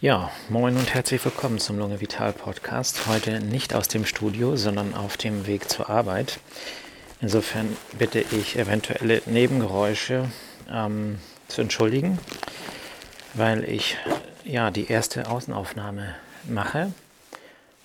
Ja, 0.00 0.30
moin 0.50 0.76
und 0.76 0.92
herzlich 0.92 1.24
willkommen 1.24 1.58
zum 1.60 1.78
Lunge 1.78 2.00
Vital 2.00 2.32
Podcast. 2.32 3.06
Heute 3.06 3.40
nicht 3.40 3.74
aus 3.74 3.88
dem 3.88 4.04
Studio, 4.04 4.56
sondern 4.56 4.92
auf 4.92 5.16
dem 5.16 5.46
Weg 5.46 5.70
zur 5.70 5.88
Arbeit. 5.88 6.40
Insofern 7.20 7.74
bitte 7.96 8.20
ich 8.20 8.58
eventuelle 8.58 9.22
Nebengeräusche 9.24 10.28
ähm, 10.70 11.20
zu 11.48 11.62
entschuldigen, 11.62 12.18
weil 13.34 13.64
ich 13.64 13.96
ja 14.44 14.70
die 14.72 14.88
erste 14.88 15.30
Außenaufnahme 15.30 16.14
mache. 16.48 16.92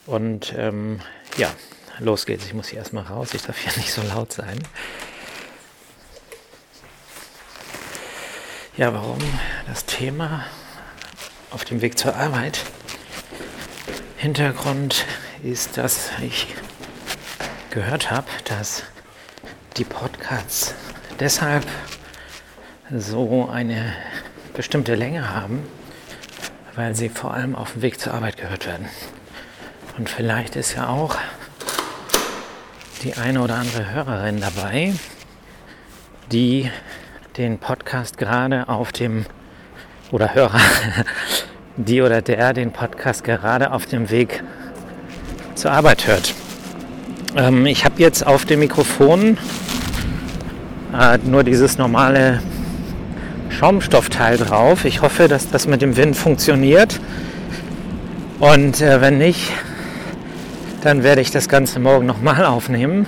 Und 0.06 0.54
ähm, 0.58 1.00
ja, 1.38 1.54
los 2.00 2.26
geht's. 2.26 2.46
Ich 2.46 2.56
muss 2.56 2.70
hier 2.70 2.80
erstmal 2.80 3.04
raus. 3.04 3.34
Ich 3.34 3.44
darf 3.44 3.58
hier 3.58 3.72
nicht 3.78 3.94
so 3.94 4.02
laut 4.02 4.34
sein. 4.34 4.60
Ja, 8.76 8.94
warum 8.94 9.20
das 9.68 9.86
Thema 9.86 10.46
auf 11.52 11.66
dem 11.66 11.82
Weg 11.82 11.98
zur 11.98 12.16
Arbeit? 12.16 12.60
Hintergrund 14.18 15.06
ist, 15.44 15.78
dass 15.78 16.10
ich 16.22 16.48
gehört 17.72 18.12
habe, 18.12 18.28
dass 18.46 18.84
die 19.78 19.86
Podcasts 19.86 20.74
deshalb 21.20 21.66
so 22.92 23.48
eine 23.50 23.94
bestimmte 24.54 24.96
Länge 24.96 25.34
haben, 25.34 25.64
weil 26.76 26.96
sie 26.96 27.10
vor 27.10 27.34
allem 27.34 27.56
auf 27.56 27.74
dem 27.74 27.82
Weg 27.82 28.00
zur 28.00 28.14
Arbeit 28.14 28.38
gehört 28.38 28.66
werden. 28.66 28.90
Und 29.98 30.10
vielleicht 30.10 30.56
ist 30.56 30.76
ja 30.76 30.90
auch 30.90 31.18
die 33.04 33.16
eine 33.16 33.42
oder 33.42 33.56
andere 33.56 33.92
Hörerin 33.92 34.42
dabei, 34.42 34.94
die 36.32 36.70
den 37.38 37.60
Podcast 37.60 38.18
gerade 38.18 38.68
auf 38.68 38.92
dem 38.92 39.26
oder 40.12 40.34
Hörer, 40.34 40.60
die 41.78 42.02
oder 42.02 42.22
der 42.22 42.54
den 42.54 42.72
Podcast 42.72 43.24
gerade 43.24 43.72
auf 43.72 43.86
dem 43.86 44.10
Weg 44.10 44.44
zur 45.56 45.72
Arbeit 45.72 46.08
hört. 46.08 46.34
Ähm, 47.36 47.66
ich 47.66 47.86
habe 47.86 47.96
jetzt 48.00 48.26
auf 48.26 48.46
dem 48.46 48.60
Mikrofon 48.60 49.38
äh, 50.98 51.18
nur 51.24 51.44
dieses 51.44 51.78
normale 51.78 52.42
Schaumstoffteil 53.50 54.38
drauf. 54.38 54.86
Ich 54.86 55.02
hoffe, 55.02 55.28
dass 55.28 55.50
das 55.50 55.68
mit 55.68 55.82
dem 55.82 55.98
Wind 55.98 56.16
funktioniert. 56.16 57.00
Und 58.40 58.82
äh, 58.82 59.02
wenn 59.02 59.18
nicht, 59.18 59.52
dann 60.82 61.04
werde 61.04 61.22
ich 61.22 61.30
das 61.30 61.50
Ganze 61.50 61.80
morgen 61.80 62.06
nochmal 62.06 62.46
aufnehmen. 62.46 63.06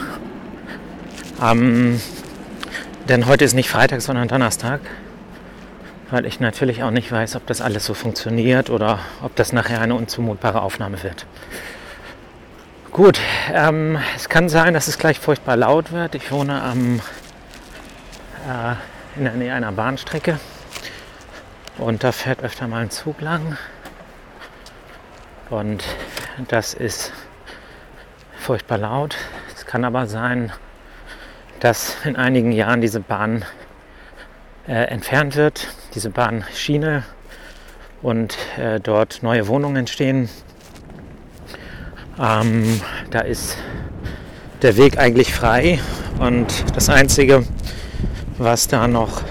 Ähm, 1.41 1.99
denn 3.07 3.25
heute 3.25 3.45
ist 3.45 3.53
nicht 3.53 3.69
Freitag, 3.69 4.01
sondern 4.01 4.27
Donnerstag. 4.27 4.81
Weil 6.11 6.25
ich 6.25 6.41
natürlich 6.41 6.83
auch 6.83 6.91
nicht 6.91 7.09
weiß, 7.09 7.37
ob 7.37 7.47
das 7.47 7.61
alles 7.61 7.85
so 7.85 7.93
funktioniert 7.93 8.69
oder 8.69 8.99
ob 9.23 9.33
das 9.37 9.53
nachher 9.53 9.79
eine 9.79 9.95
unzumutbare 9.95 10.61
Aufnahme 10.61 11.01
wird. 11.03 11.25
Gut, 12.91 13.21
ähm, 13.53 13.97
es 14.17 14.27
kann 14.27 14.49
sein, 14.49 14.73
dass 14.73 14.89
es 14.89 14.97
gleich 14.97 15.17
furchtbar 15.17 15.55
laut 15.55 15.93
wird. 15.93 16.13
Ich 16.13 16.29
wohne 16.29 16.61
am, 16.61 16.99
äh, 18.45 18.75
in 19.15 19.23
der 19.23 19.33
Nähe 19.35 19.53
einer 19.53 19.71
Bahnstrecke 19.71 20.37
und 21.77 22.03
da 22.03 22.11
fährt 22.11 22.43
öfter 22.43 22.67
mal 22.67 22.81
ein 22.81 22.91
Zug 22.91 23.21
lang. 23.21 23.57
Und 25.49 25.85
das 26.49 26.73
ist 26.73 27.13
furchtbar 28.37 28.79
laut. 28.79 29.15
Es 29.55 29.65
kann 29.65 29.85
aber 29.85 30.07
sein, 30.07 30.51
dass 31.61 31.95
in 32.03 32.17
einigen 32.17 32.51
Jahren 32.51 32.81
diese 32.81 32.99
Bahn 32.99 33.45
äh, 34.67 34.85
entfernt 34.85 35.35
wird, 35.35 35.67
diese 35.95 36.09
Bahnschiene 36.09 37.03
und 38.01 38.37
äh, 38.57 38.79
dort 38.79 39.23
neue 39.23 39.47
Wohnungen 39.47 39.77
entstehen. 39.77 40.29
Ähm, 42.19 42.81
da 43.09 43.21
ist 43.21 43.57
der 44.61 44.77
Weg 44.77 44.97
eigentlich 44.97 45.33
frei 45.33 45.79
und 46.19 46.47
das 46.75 46.89
Einzige, 46.89 47.43
was 48.37 48.67
da 48.67 48.87
noch 48.87 49.21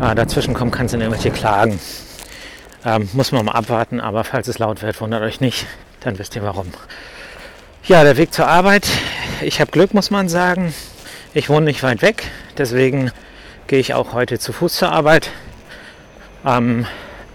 äh, 0.00 0.14
dazwischen 0.14 0.54
kommen 0.54 0.70
kann, 0.70 0.88
sind 0.88 1.00
irgendwelche 1.00 1.30
Klagen. 1.30 1.78
Ähm, 2.84 3.08
muss 3.12 3.32
man 3.32 3.44
mal 3.44 3.52
abwarten, 3.52 4.00
aber 4.00 4.24
falls 4.24 4.48
es 4.48 4.58
laut 4.58 4.82
wird, 4.82 5.00
wundert 5.00 5.22
euch 5.22 5.40
nicht, 5.40 5.66
dann 6.00 6.18
wisst 6.18 6.34
ihr 6.34 6.42
warum. 6.42 6.66
Ja, 7.84 8.02
der 8.02 8.16
Weg 8.16 8.32
zur 8.32 8.46
Arbeit. 8.46 8.88
Ich 9.40 9.60
habe 9.60 9.70
Glück, 9.70 9.94
muss 9.94 10.10
man 10.10 10.28
sagen. 10.28 10.74
Ich 11.34 11.48
wohne 11.48 11.66
nicht 11.66 11.82
weit 11.82 12.02
weg, 12.02 12.24
deswegen 12.56 13.10
gehe 13.72 13.80
ich 13.80 13.94
auch 13.94 14.12
heute 14.12 14.38
zu 14.38 14.52
Fuß 14.52 14.74
zur 14.74 14.92
Arbeit. 14.92 15.30
Ähm, 16.44 16.84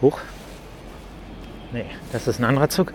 hoch. 0.03 0.19
Nee, 1.71 1.85
das 2.11 2.27
ist 2.27 2.37
ein 2.37 2.43
anderer 2.45 2.69
Zug. 2.69 2.93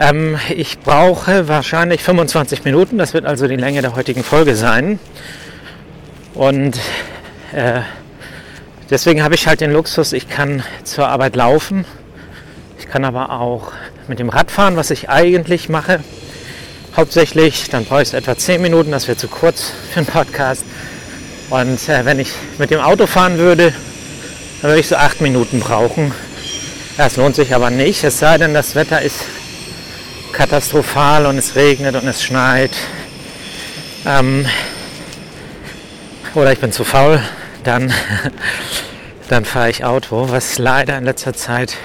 Ähm, 0.00 0.36
ich 0.48 0.80
brauche 0.80 1.46
wahrscheinlich 1.46 2.02
25 2.02 2.64
Minuten. 2.64 2.98
Das 2.98 3.14
wird 3.14 3.26
also 3.26 3.46
die 3.46 3.54
Länge 3.54 3.80
der 3.80 3.94
heutigen 3.94 4.24
Folge 4.24 4.56
sein. 4.56 4.98
Und 6.34 6.80
äh, 7.52 7.82
deswegen 8.90 9.22
habe 9.22 9.36
ich 9.36 9.46
halt 9.46 9.60
den 9.60 9.72
Luxus, 9.72 10.12
ich 10.12 10.28
kann 10.28 10.64
zur 10.82 11.06
Arbeit 11.06 11.36
laufen. 11.36 11.84
Ich 12.80 12.88
kann 12.88 13.04
aber 13.04 13.30
auch 13.30 13.70
mit 14.08 14.18
dem 14.18 14.30
Rad 14.30 14.50
fahren, 14.50 14.74
was 14.74 14.90
ich 14.90 15.08
eigentlich 15.08 15.68
mache 15.68 16.00
hauptsächlich. 16.96 17.70
Dann 17.70 17.84
brauche 17.84 18.02
ich 18.02 18.14
etwa 18.14 18.36
10 18.36 18.60
Minuten, 18.60 18.90
das 18.90 19.06
wäre 19.06 19.16
zu 19.16 19.28
kurz 19.28 19.72
für 19.92 19.98
einen 20.00 20.06
Podcast. 20.06 20.64
Und 21.50 21.88
äh, 21.88 22.04
wenn 22.04 22.20
ich 22.20 22.32
mit 22.58 22.70
dem 22.70 22.80
Auto 22.80 23.06
fahren 23.06 23.38
würde, 23.38 23.74
dann 24.62 24.70
würde 24.70 24.80
ich 24.80 24.88
so 24.88 24.96
8 24.96 25.20
Minuten 25.20 25.58
brauchen. 25.58 26.12
Das 26.96 27.16
lohnt 27.16 27.34
sich 27.34 27.54
aber 27.54 27.70
nicht, 27.70 28.04
es 28.04 28.18
sei 28.18 28.38
denn, 28.38 28.54
das 28.54 28.74
Wetter 28.76 29.02
ist 29.02 29.24
katastrophal 30.32 31.26
und 31.26 31.38
es 31.38 31.56
regnet 31.56 31.96
und 31.96 32.06
es 32.06 32.22
schneit. 32.22 32.70
Ähm, 34.06 34.46
oder 36.34 36.52
ich 36.52 36.60
bin 36.60 36.70
zu 36.70 36.84
faul, 36.84 37.20
dann, 37.64 37.92
dann 39.28 39.44
fahre 39.44 39.70
ich 39.70 39.84
Auto, 39.84 40.30
was 40.30 40.58
leider 40.58 40.96
in 40.98 41.04
letzter 41.04 41.34
Zeit 41.34 41.76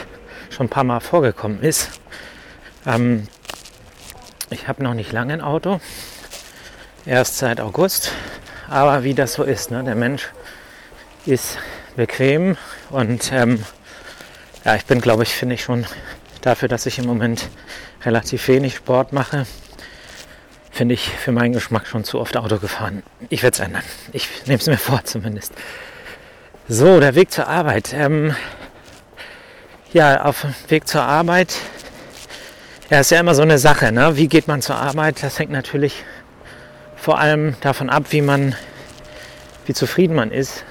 schon 0.51 0.67
ein 0.67 0.69
paar 0.69 0.83
Mal 0.83 0.99
vorgekommen 0.99 1.63
ist. 1.63 1.89
Ähm, 2.85 3.27
ich 4.51 4.67
habe 4.67 4.83
noch 4.83 4.93
nicht 4.93 5.11
lange 5.11 5.33
ein 5.33 5.41
Auto, 5.41 5.81
erst 7.05 7.39
seit 7.39 7.59
August. 7.59 8.11
Aber 8.69 9.03
wie 9.03 9.13
das 9.13 9.33
so 9.33 9.43
ist, 9.43 9.71
ne? 9.71 9.83
der 9.83 9.95
Mensch 9.95 10.29
ist 11.25 11.57
bequem 11.95 12.57
und 12.89 13.31
ähm, 13.31 13.63
ja, 14.63 14.75
ich 14.75 14.85
bin, 14.85 15.01
glaube 15.01 15.23
ich, 15.23 15.29
finde 15.29 15.55
ich 15.55 15.63
schon 15.63 15.85
dafür, 16.41 16.67
dass 16.67 16.85
ich 16.85 16.99
im 16.99 17.05
Moment 17.05 17.49
relativ 18.03 18.47
wenig 18.47 18.75
Sport 18.75 19.13
mache, 19.13 19.45
finde 20.71 20.93
ich 20.93 21.09
für 21.09 21.31
meinen 21.31 21.53
Geschmack 21.53 21.87
schon 21.87 22.03
zu 22.03 22.19
oft 22.19 22.37
Auto 22.37 22.57
gefahren. 22.57 23.03
Ich 23.29 23.43
werde 23.43 23.55
es 23.55 23.59
ändern. 23.59 23.83
Ich 24.13 24.27
nehme 24.45 24.59
es 24.59 24.67
mir 24.67 24.77
vor 24.77 25.03
zumindest. 25.03 25.53
So, 26.67 26.99
der 26.99 27.15
Weg 27.15 27.31
zur 27.31 27.47
Arbeit. 27.47 27.93
Ähm, 27.93 28.35
ja, 29.93 30.23
auf 30.25 30.41
dem 30.41 30.53
Weg 30.67 30.87
zur 30.87 31.03
Arbeit 31.03 31.55
ja, 32.89 32.99
ist 32.99 33.11
ja 33.11 33.19
immer 33.19 33.35
so 33.35 33.41
eine 33.41 33.57
Sache. 33.57 33.91
Ne? 33.91 34.17
Wie 34.17 34.27
geht 34.27 34.47
man 34.47 34.61
zur 34.61 34.75
Arbeit? 34.75 35.23
Das 35.23 35.39
hängt 35.39 35.51
natürlich 35.51 36.03
vor 36.95 37.19
allem 37.19 37.55
davon 37.61 37.89
ab, 37.89 38.05
wie 38.09 38.21
man, 38.21 38.55
wie 39.65 39.73
zufrieden 39.73 40.15
man 40.15 40.31
ist 40.31 40.63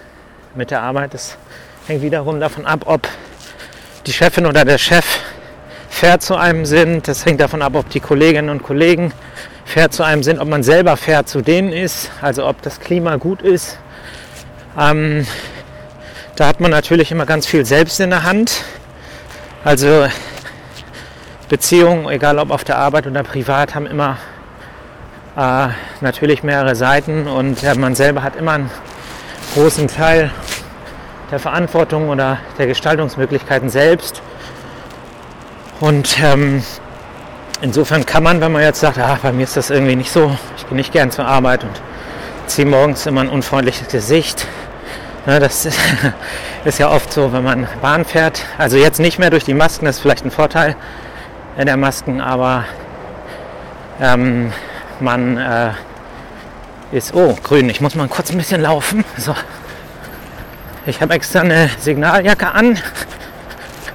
mit 0.55 0.71
der 0.71 0.83
Arbeit. 0.83 1.15
Das 1.15 1.37
hängt 1.87 2.03
wiederum 2.03 2.41
davon 2.41 2.67
ab, 2.67 2.83
ob 2.87 3.09
die 4.07 4.13
Chefin 4.13 4.47
oder 4.47 4.65
der 4.65 4.79
Chef 4.79 5.05
fair 5.89 6.19
zu 6.21 6.37
einem 6.37 6.67
sind. 6.67 7.09
Das 7.09 7.25
hängt 7.25 7.41
davon 7.41 7.63
ab, 7.63 7.75
ob 7.75 7.89
die 7.91 8.01
Kolleginnen 8.01 8.51
und 8.51 8.63
Kollegen 8.63 9.13
fair 9.65 9.91
zu 9.91 10.03
einem 10.03 10.23
sind, 10.23 10.39
ob 10.39 10.49
man 10.49 10.63
selber 10.63 10.97
fair 10.97 11.25
zu 11.27 11.41
denen 11.41 11.73
ist, 11.73 12.11
also 12.21 12.47
ob 12.47 12.61
das 12.63 12.81
Klima 12.81 13.17
gut 13.17 13.43
ist. 13.43 13.79
Ähm, 14.79 15.27
da 16.37 16.49
hat 16.49 16.61
man 16.61 16.71
natürlich 16.71 17.13
immer 17.13 17.27
ganz 17.27 17.47
viel 17.47 17.65
selbst 17.65 18.01
in 18.01 18.11
der 18.11 18.25
Hand. 18.25 18.65
Also 19.65 20.07
Beziehungen, 21.49 22.09
egal 22.09 22.39
ob 22.39 22.51
auf 22.51 22.65
der 22.65 22.79
Arbeit 22.79 23.07
oder 23.07 23.23
privat, 23.23 23.75
haben 23.75 23.87
immer 23.87 24.19
äh, 25.37 25.69
natürlich 26.01 26.43
mehrere 26.43 26.75
Seiten 26.75 27.27
und 27.27 27.63
äh, 27.63 27.75
man 27.75 27.95
selber 27.95 28.23
hat 28.23 28.37
immer 28.37 28.53
einen 28.53 28.71
großen 29.55 29.89
Teil 29.89 30.31
der 31.31 31.39
Verantwortung 31.39 32.09
oder 32.09 32.39
der 32.59 32.67
Gestaltungsmöglichkeiten 32.67 33.69
selbst. 33.69 34.23
Und 35.81 36.17
ähm, 36.23 36.63
insofern 37.61 38.07
kann 38.07 38.23
man, 38.23 38.41
wenn 38.41 38.53
man 38.53 38.63
jetzt 38.63 38.81
sagt, 38.81 38.99
ach, 38.99 39.19
bei 39.19 39.33
mir 39.33 39.43
ist 39.43 39.57
das 39.57 39.71
irgendwie 39.71 39.97
nicht 39.97 40.13
so, 40.13 40.37
ich 40.57 40.69
gehe 40.69 40.77
nicht 40.77 40.93
gern 40.93 41.11
zur 41.11 41.27
Arbeit 41.27 41.65
und 41.65 41.81
ziehe 42.47 42.67
morgens 42.67 43.07
immer 43.07 43.23
ein 43.23 43.29
unfreundliches 43.29 43.89
Gesicht. 43.89 44.47
Ne, 45.27 45.41
das 45.41 45.67
ist 46.65 46.79
ja 46.79 46.91
oft 46.91 47.13
so, 47.13 47.33
wenn 47.33 47.43
man 47.43 47.67
Bahn 47.83 48.05
fährt. 48.05 48.43
Also 48.59 48.77
jetzt 48.77 49.01
nicht 49.01 49.19
mehr 49.19 49.31
durch 49.31 49.45
die 49.45 49.55
Masken, 49.55 49.87
das 49.87 49.97
ist 49.97 50.03
vielleicht 50.03 50.25
ein 50.25 50.31
Vorteil 50.31 50.77
der 51.57 51.77
Masken, 51.77 52.21
aber 52.21 52.65
ähm, 54.01 54.53
man 55.01 55.37
äh, 55.37 55.71
ist, 56.93 57.15
oh, 57.15 57.37
grün, 57.43 57.69
ich 57.71 57.81
muss 57.81 57.95
mal 57.95 58.09
kurz 58.09 58.31
ein 58.31 58.39
bisschen 58.39 58.61
laufen. 58.61 59.05
So. 59.19 59.35
Ich 60.87 61.01
habe 61.01 61.15
extra 61.15 61.41
eine 61.41 61.71
Signaljacke 61.79 62.53
an, 62.53 62.79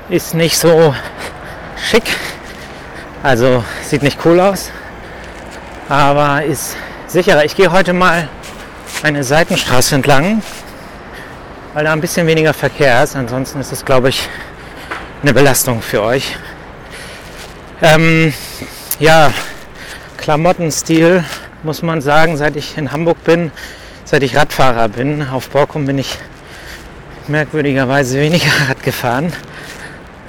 ist 0.10 0.34
nicht 0.34 0.58
so 0.58 0.96
schick. 1.78 2.04
Also 3.22 3.64
sieht 3.84 4.02
nicht 4.02 4.18
cool 4.26 4.40
aus, 4.40 4.72
aber 5.88 6.44
ist 6.44 6.76
sicherer. 7.08 7.46
Ich 7.46 7.56
gehe 7.56 7.72
heute 7.72 7.94
mal 7.94 8.28
eine 9.04 9.24
Seitenstraße 9.24 9.96
entlang, 9.96 10.42
weil 11.74 11.84
da 11.84 11.94
ein 11.94 12.02
bisschen 12.02 12.28
weniger 12.28 12.54
Verkehr 12.54 13.04
ist. 13.04 13.16
Ansonsten 13.16 13.60
ist 13.60 13.72
es, 13.72 13.86
glaube 13.86 14.10
ich, 14.10 14.28
eine 15.22 15.34
Belastung 15.34 15.82
für 15.82 16.02
euch. 16.02 16.38
Ähm, 17.82 18.34
ja, 19.00 19.32
Klamottenstil 20.20 21.24
muss 21.64 21.82
man 21.82 22.02
sagen, 22.02 22.36
seit 22.36 22.58
ich 22.58 22.78
in 22.78 22.92
Hamburg 22.92 23.24
bin, 23.24 23.52
seit 24.04 24.22
ich 24.22 24.36
Radfahrer 24.36 24.90
bin, 24.90 25.26
auf 25.26 25.50
Borkum 25.50 25.86
bin 25.86 25.98
ich 25.98 26.18
merkwürdigerweise 27.30 28.20
weniger 28.20 28.52
Rad 28.70 28.84
gefahren. 28.84 29.32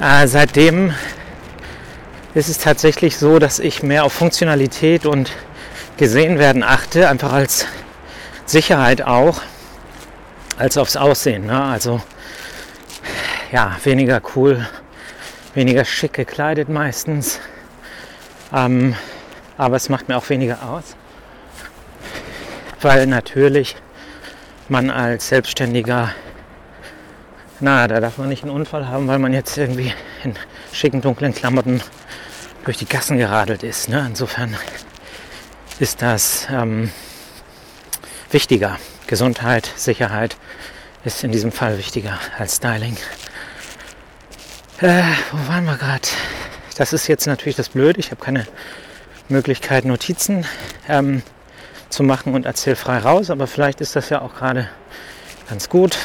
Äh, 0.01 0.29
seitdem 0.29 0.95
ist 2.35 2.49
es 2.49 2.59
tatsächlich 2.59 3.19
so, 3.19 3.41
dass 3.41 3.59
ich 3.59 3.83
mehr 3.83 4.05
auf 4.05 4.13
Funktionalität 4.13 5.07
und 5.07 5.33
gesehen 5.97 6.39
werden 6.39 6.63
achte, 6.63 7.09
einfach 7.09 7.33
als 7.33 7.67
Sicherheit 8.47 9.03
auch, 9.03 9.41
als 10.57 10.79
aufs 10.79 10.97
Aussehen. 10.97 11.47
Ne? 11.47 11.65
Also 11.65 12.01
ja, 13.51 13.77
weniger 13.83 14.23
cool, 14.37 14.69
weniger 15.55 15.85
schick 15.85 16.13
gekleidet 16.13 16.69
meistens. 16.69 17.41
Ähm, 18.55 18.95
aber 19.61 19.77
es 19.77 19.91
macht 19.91 20.09
mir 20.09 20.17
auch 20.17 20.31
weniger 20.31 20.63
aus, 20.63 20.97
weil 22.81 23.07
natürlich 23.07 23.77
man 24.71 24.89
als 24.89 25.29
Selbstständiger, 25.29 26.15
na, 27.61 27.87
da 27.87 28.01
darf 28.01 28.17
man 28.17 28.31
nicht 28.31 28.43
einen 28.43 28.53
Unfall 28.53 28.89
haben, 28.89 29.07
weil 29.07 29.19
man 29.19 29.35
jetzt 29.35 29.59
irgendwie 29.59 29.93
in 30.25 30.35
schicken 30.73 31.03
dunklen 31.03 31.35
Klamotten 31.35 31.83
durch 32.65 32.79
die 32.79 32.87
Gassen 32.87 33.19
geradelt 33.19 33.63
ist. 33.63 33.91
Ne? 33.91 34.03
Insofern 34.09 34.57
ist 35.79 36.01
das 36.01 36.49
ähm, 36.51 36.91
wichtiger. 38.31 38.79
Gesundheit, 39.09 39.71
Sicherheit 39.77 40.39
ist 41.05 41.23
in 41.23 41.33
diesem 41.33 41.53
Fall 41.53 41.77
wichtiger 41.77 42.19
als 42.39 42.57
Styling. 42.57 42.97
Äh, 44.81 45.03
wo 45.33 45.49
waren 45.53 45.67
wir 45.67 45.77
gerade? 45.77 46.09
Das 46.79 46.95
ist 46.95 47.09
jetzt 47.09 47.27
natürlich 47.27 47.57
das 47.57 47.69
Blöde. 47.69 48.01
Ich 48.01 48.11
habe 48.11 48.25
keine 48.25 48.47
Möglichkeit, 49.31 49.85
Notizen 49.85 50.45
ähm, 50.89 51.23
zu 51.89 52.03
machen 52.03 52.35
und 52.35 52.47
erzähle 52.47 52.77
frei 52.77 52.99
raus, 52.99 53.31
aber 53.31 53.47
vielleicht 53.47 53.81
ist 53.81 53.97
das 53.97 54.11
ja 54.11 54.23
auch 54.23 54.35
gerade 54.35 54.69
ganz 55.49 55.69
gut. 55.69 55.97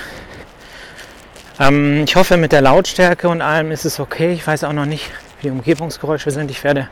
Ähm, 1.59 2.03
ich 2.03 2.15
hoffe, 2.15 2.37
mit 2.37 2.51
der 2.51 2.61
Lautstärke 2.61 3.29
und 3.29 3.41
allem 3.41 3.71
ist 3.71 3.85
es 3.85 3.99
okay. 3.99 4.33
Ich 4.33 4.45
weiß 4.45 4.63
auch 4.63 4.73
noch 4.73 4.85
nicht, 4.85 5.09
wie 5.39 5.47
die 5.47 5.51
Umgebungsgeräusche 5.51 6.31
sind. 6.31 6.51
Ich 6.51 6.63
werde 6.63 6.89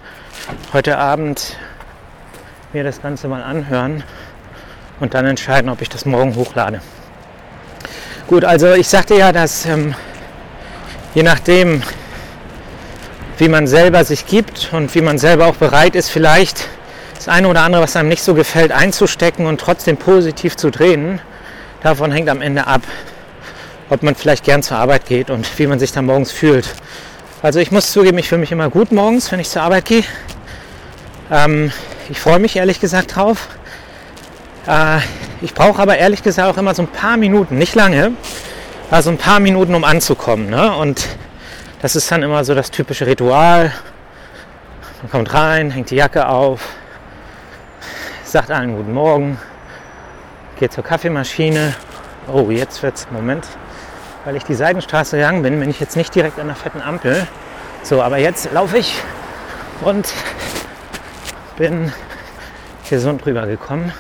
heute 0.71 0.97
Abend 0.97 1.57
mir 2.71 2.83
das 2.83 3.01
Ganze 3.01 3.27
mal 3.27 3.44
anhören 3.44 4.03
und 5.00 5.13
dann 5.13 5.25
entscheiden, 5.25 5.69
ob 5.69 5.81
ich 5.81 5.89
das 5.89 6.06
morgen 6.06 6.36
hochlade. 6.36 6.81
Gut, 8.27 8.45
also 8.45 8.74
ich 8.74 8.88
sagte 8.88 9.15
ja, 9.15 9.31
dass 9.31 9.65
ähm, 9.65 9.94
je 11.13 11.24
nachdem, 11.24 11.83
wie 13.43 13.49
man 13.49 13.67
selber 13.67 14.05
sich 14.05 14.25
gibt 14.25 14.69
und 14.71 14.95
wie 14.95 15.01
man 15.01 15.17
selber 15.17 15.47
auch 15.47 15.55
bereit 15.55 15.95
ist, 15.95 16.09
vielleicht 16.09 16.69
das 17.13 17.27
eine 17.27 17.49
oder 17.49 17.63
andere, 17.63 17.83
was 17.83 17.97
einem 17.97 18.07
nicht 18.07 18.23
so 18.23 18.35
gefällt, 18.35 18.71
einzustecken 18.71 19.47
und 19.47 19.59
trotzdem 19.59 19.97
positiv 19.97 20.55
zu 20.55 20.71
drehen, 20.71 21.19
davon 21.81 22.13
hängt 22.13 22.29
am 22.29 22.41
Ende 22.41 22.67
ab, 22.67 22.83
ob 23.89 24.01
man 24.01 24.15
vielleicht 24.15 24.45
gern 24.45 24.63
zur 24.63 24.77
Arbeit 24.77 25.07
geht 25.07 25.29
und 25.29 25.45
wie 25.59 25.67
man 25.67 25.77
sich 25.77 25.91
dann 25.91 26.05
morgens 26.05 26.31
fühlt. 26.31 26.69
Also 27.41 27.59
ich 27.59 27.69
muss 27.69 27.91
zugeben, 27.91 28.17
ich 28.17 28.29
fühle 28.29 28.39
mich 28.39 28.53
immer 28.53 28.69
gut 28.69 28.93
morgens, 28.93 29.29
wenn 29.29 29.41
ich 29.41 29.49
zur 29.49 29.63
Arbeit 29.63 29.83
gehe. 29.83 30.05
Ähm, 31.29 31.73
ich 32.09 32.21
freue 32.21 32.39
mich 32.39 32.55
ehrlich 32.55 32.79
gesagt 32.79 33.17
drauf. 33.17 33.49
Äh, 34.67 34.99
ich 35.41 35.53
brauche 35.53 35.81
aber 35.81 35.97
ehrlich 35.97 36.23
gesagt 36.23 36.47
auch 36.47 36.57
immer 36.57 36.73
so 36.73 36.83
ein 36.83 36.87
paar 36.87 37.17
Minuten, 37.17 37.57
nicht 37.57 37.75
lange, 37.75 38.13
also 38.89 39.09
ein 39.09 39.17
paar 39.17 39.41
Minuten, 39.41 39.75
um 39.75 39.83
anzukommen. 39.83 40.49
Ne? 40.49 40.73
Und 40.77 41.05
das 41.83 41.97
ist 41.97 42.09
dann 42.09 42.24
immer 42.24 42.45
so 42.45 42.56
das 42.56 42.71
typische 42.71 43.06
Ritual. 43.06 43.74
Man 45.01 45.12
kommt 45.12 45.33
rein, 45.33 45.69
hängt 45.69 45.89
die 45.89 45.97
Jacke 45.97 46.30
auf, 46.30 46.65
sagt 48.24 48.51
allen 48.51 48.77
guten 48.77 48.94
Morgen, 48.94 49.38
geht 50.57 50.71
zur 50.71 50.85
Kaffeemaschine. 50.85 51.75
Oh, 52.31 52.50
jetzt 52.51 52.81
wird's, 52.83 53.07
Moment, 53.12 53.45
weil 54.24 54.38
ich 54.38 54.45
die 54.45 54.53
Seitenstraße 54.53 55.18
gegangen 55.18 55.44
bin, 55.44 55.59
bin 55.59 55.69
ich 55.69 55.81
jetzt 55.81 55.97
nicht 55.97 56.15
direkt 56.15 56.39
an 56.39 56.47
der 56.47 56.56
fetten 56.56 56.81
Ampel. 56.81 57.27
So, 57.83 58.01
aber 58.01 58.18
jetzt 58.18 58.53
laufe 58.53 58.77
ich 58.77 58.95
und 59.81 60.07
bin 61.57 61.91
gesund 62.89 63.25
rübergekommen. 63.25 63.91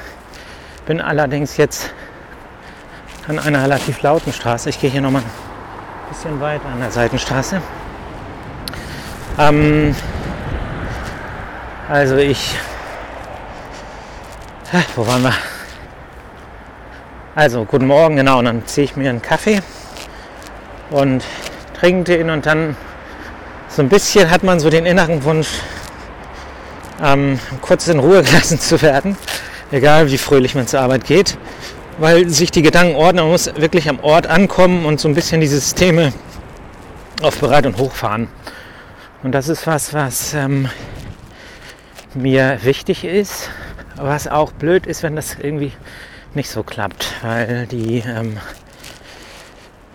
Bin 0.85 1.01
allerdings 1.01 1.57
jetzt 1.57 1.93
an 3.27 3.39
einer 3.39 3.61
relativ 3.61 4.01
lauten 4.03 4.31
Straße. 4.31 4.69
Ich 4.69 4.79
gehe 4.79 4.89
hier 4.89 5.01
nochmal 5.01 5.23
bisschen 6.13 6.39
weiter 6.39 6.67
an 6.67 6.79
der 6.79 6.91
Seitenstraße. 6.91 7.59
Ähm, 9.39 9.95
also 11.89 12.17
ich... 12.17 12.55
Wo 14.95 15.07
waren 15.07 15.23
wir? 15.23 15.33
Also, 17.33 17.65
guten 17.65 17.87
Morgen, 17.87 18.15
genau. 18.15 18.39
Und 18.39 18.45
dann 18.45 18.65
ziehe 18.67 18.85
ich 18.85 18.95
mir 18.95 19.09
einen 19.09 19.23
Kaffee 19.23 19.61
und 20.91 21.23
trinke 21.79 22.17
den 22.17 22.29
und 22.29 22.45
dann 22.45 22.77
so 23.67 23.81
ein 23.81 23.89
bisschen 23.89 24.29
hat 24.29 24.43
man 24.43 24.59
so 24.59 24.69
den 24.69 24.85
inneren 24.85 25.23
Wunsch, 25.23 25.49
ähm, 27.01 27.39
kurz 27.61 27.87
in 27.87 27.97
Ruhe 27.97 28.21
gelassen 28.23 28.59
zu 28.59 28.79
werden, 28.83 29.17
egal 29.71 30.11
wie 30.11 30.19
fröhlich 30.19 30.53
man 30.53 30.67
zur 30.67 30.81
Arbeit 30.81 31.05
geht, 31.05 31.37
weil 31.97 32.29
sich 32.29 32.51
die 32.51 32.61
Gedanken 32.61 32.95
ordnen, 32.95 33.23
man 33.23 33.31
muss 33.31 33.47
wirklich 33.55 33.89
am 33.89 33.99
Ort 33.99 34.27
ankommen 34.27 34.85
und 34.85 34.99
so 34.99 35.07
ein 35.07 35.15
bisschen 35.15 35.41
die 35.41 35.47
Systeme 35.47 36.13
auf 37.21 37.39
Bereit 37.39 37.65
und 37.65 37.77
Hochfahren. 37.77 38.27
Und 39.21 39.31
das 39.31 39.47
ist 39.47 39.65
was, 39.67 39.93
was 39.93 40.33
ähm, 40.33 40.69
mir 42.13 42.59
wichtig 42.63 43.05
ist, 43.05 43.49
was 43.95 44.27
auch 44.27 44.51
blöd 44.51 44.85
ist, 44.85 45.03
wenn 45.03 45.15
das 45.15 45.37
irgendwie 45.39 45.71
nicht 46.33 46.49
so 46.49 46.63
klappt, 46.63 47.13
weil 47.21 47.67
die, 47.67 47.99
ähm, 47.99 48.37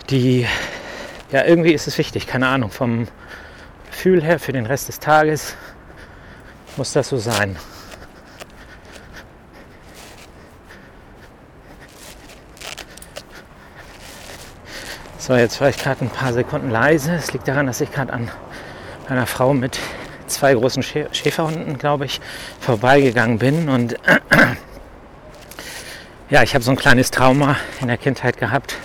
die, 0.09 0.47
ja, 1.31 1.45
irgendwie 1.45 1.73
ist 1.73 1.89
es 1.89 1.99
wichtig, 1.99 2.27
keine 2.27 2.49
Ahnung, 2.49 2.71
vom 2.71 3.09
Gefühl 3.91 4.23
her 4.23 4.39
für 4.39 4.53
den 4.53 4.67
Rest 4.67 4.89
des 4.89 5.01
Tages 5.01 5.57
muss 6.77 6.93
das 6.93 7.09
so 7.09 7.19
sein. 7.19 7.57
So, 15.29 15.37
jetzt 15.37 15.61
war 15.61 15.69
ich 15.69 15.77
gerade 15.77 16.07
ein 16.07 16.09
paar 16.09 16.33
Sekunden 16.33 16.71
leise. 16.71 17.13
Es 17.13 17.35
liegt 17.35 17.47
daran, 17.47 17.67
dass 17.67 17.83
ich 17.83 17.93
gerade 17.93 18.15
an 18.15 18.31
einer 19.11 19.27
Frau 19.27 19.53
mit 19.53 19.79
zwei 20.27 20.55
großen 20.55 20.83
Schäferhunden, 20.83 21.77
glaube 21.77 22.07
ich, 22.07 22.23
vorbeigegangen 22.61 23.39
bin. 23.39 23.69
Und 23.69 23.95
ja, 26.31 26.43
ich 26.43 26.55
habe 26.55 26.65
so 26.65 26.71
ein 26.71 26.79
kleines 26.79 27.11
Trauma 27.11 27.57
in 27.83 27.89
der 27.89 27.99
Kindheit 27.99 28.39
gehabt. 28.39 28.77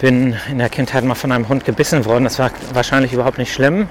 Bin 0.00 0.36
in 0.48 0.58
der 0.58 0.68
Kindheit 0.68 1.02
mal 1.02 1.16
von 1.16 1.32
einem 1.32 1.48
Hund 1.48 1.64
gebissen 1.64 2.04
worden. 2.04 2.22
Das 2.22 2.38
war 2.38 2.52
wahrscheinlich 2.72 3.12
überhaupt 3.12 3.38
nicht 3.38 3.52
schlimm. 3.52 3.88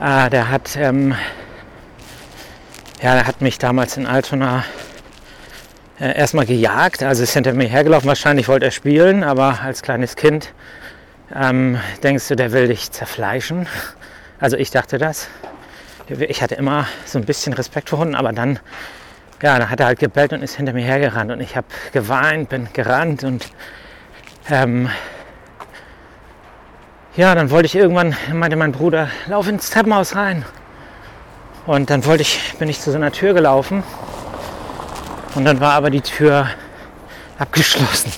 Äh, 0.00 0.30
der 0.30 0.48
hat 0.48 0.76
ähm, 0.76 1.16
ja, 3.02 3.14
der 3.14 3.26
hat 3.26 3.40
mich 3.40 3.58
damals 3.58 3.96
in 3.96 4.06
Altona 4.06 4.62
äh, 6.00 6.16
erstmal 6.16 6.44
gejagt, 6.44 7.02
also 7.02 7.22
ist 7.22 7.34
hinter 7.34 7.52
mir 7.52 7.68
hergelaufen. 7.68 8.08
Wahrscheinlich 8.08 8.48
wollte 8.48 8.66
er 8.66 8.72
spielen, 8.72 9.22
aber 9.22 9.60
als 9.62 9.82
kleines 9.82 10.16
Kind 10.16 10.52
ähm, 11.34 11.78
denkst 12.02 12.28
du, 12.28 12.36
der 12.36 12.52
will 12.52 12.68
dich 12.68 12.90
zerfleischen. 12.90 13.66
Also 14.40 14.56
ich 14.56 14.70
dachte 14.70 14.98
das. 14.98 15.28
Ich 16.08 16.42
hatte 16.42 16.56
immer 16.56 16.86
so 17.06 17.18
ein 17.18 17.24
bisschen 17.24 17.52
Respekt 17.52 17.90
vor 17.90 18.00
Hunden, 18.00 18.14
aber 18.14 18.32
dann, 18.32 18.58
ja, 19.40 19.58
dann 19.58 19.70
hat 19.70 19.80
er 19.80 19.86
halt 19.86 19.98
gebellt 20.00 20.32
und 20.32 20.42
ist 20.42 20.56
hinter 20.56 20.72
mir 20.72 20.84
hergerannt 20.84 21.30
und 21.30 21.40
ich 21.40 21.56
habe 21.56 21.66
geweint, 21.92 22.48
bin 22.50 22.68
gerannt 22.72 23.24
und 23.24 23.46
ähm, 24.50 24.90
ja, 27.16 27.34
dann 27.34 27.50
wollte 27.50 27.66
ich 27.66 27.76
irgendwann, 27.76 28.16
meinte 28.32 28.56
mein 28.56 28.72
Bruder, 28.72 29.08
lauf 29.28 29.48
ins 29.48 29.70
Treppenhaus 29.70 30.16
rein. 30.16 30.44
Und 31.64 31.88
dann 31.88 32.04
wollte 32.04 32.22
ich, 32.22 32.54
bin 32.58 32.68
ich 32.68 32.80
zu 32.80 32.90
so 32.90 32.96
einer 32.96 33.12
Tür 33.12 33.32
gelaufen 33.32 33.84
und 35.34 35.44
dann 35.44 35.60
war 35.60 35.72
aber 35.72 35.90
die 35.90 36.00
Tür 36.00 36.48
abgeschlossen. 37.38 38.12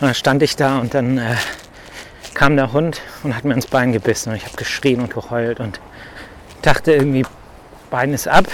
Und 0.00 0.06
dann 0.06 0.14
stand 0.14 0.42
ich 0.42 0.56
da 0.56 0.78
und 0.78 0.94
dann 0.94 1.18
äh, 1.18 1.36
kam 2.34 2.56
der 2.56 2.72
Hund 2.72 3.00
und 3.22 3.34
hat 3.36 3.44
mir 3.44 3.54
ins 3.54 3.66
Bein 3.66 3.92
gebissen 3.92 4.30
und 4.30 4.36
ich 4.36 4.44
habe 4.44 4.56
geschrien 4.56 5.00
und 5.00 5.12
geheult 5.12 5.60
und 5.60 5.80
dachte 6.62 6.92
irgendwie, 6.92 7.24
Bein 7.90 8.12
ist 8.12 8.28
ab. 8.28 8.46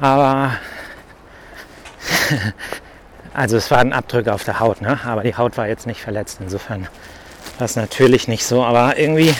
Aber 0.00 0.56
also 3.34 3.56
es 3.56 3.70
war 3.70 3.78
ein 3.78 3.92
Abdruck 3.92 4.28
auf 4.28 4.44
der 4.44 4.60
Haut, 4.60 4.80
ne? 4.80 4.98
aber 5.04 5.22
die 5.22 5.36
Haut 5.36 5.56
war 5.56 5.66
jetzt 5.68 5.86
nicht 5.86 6.00
verletzt. 6.00 6.38
Insofern 6.40 6.88
Das 7.58 7.72
ist 7.72 7.76
natürlich 7.76 8.28
nicht 8.28 8.44
so, 8.44 8.64
aber 8.64 8.98
irgendwie 8.98 9.34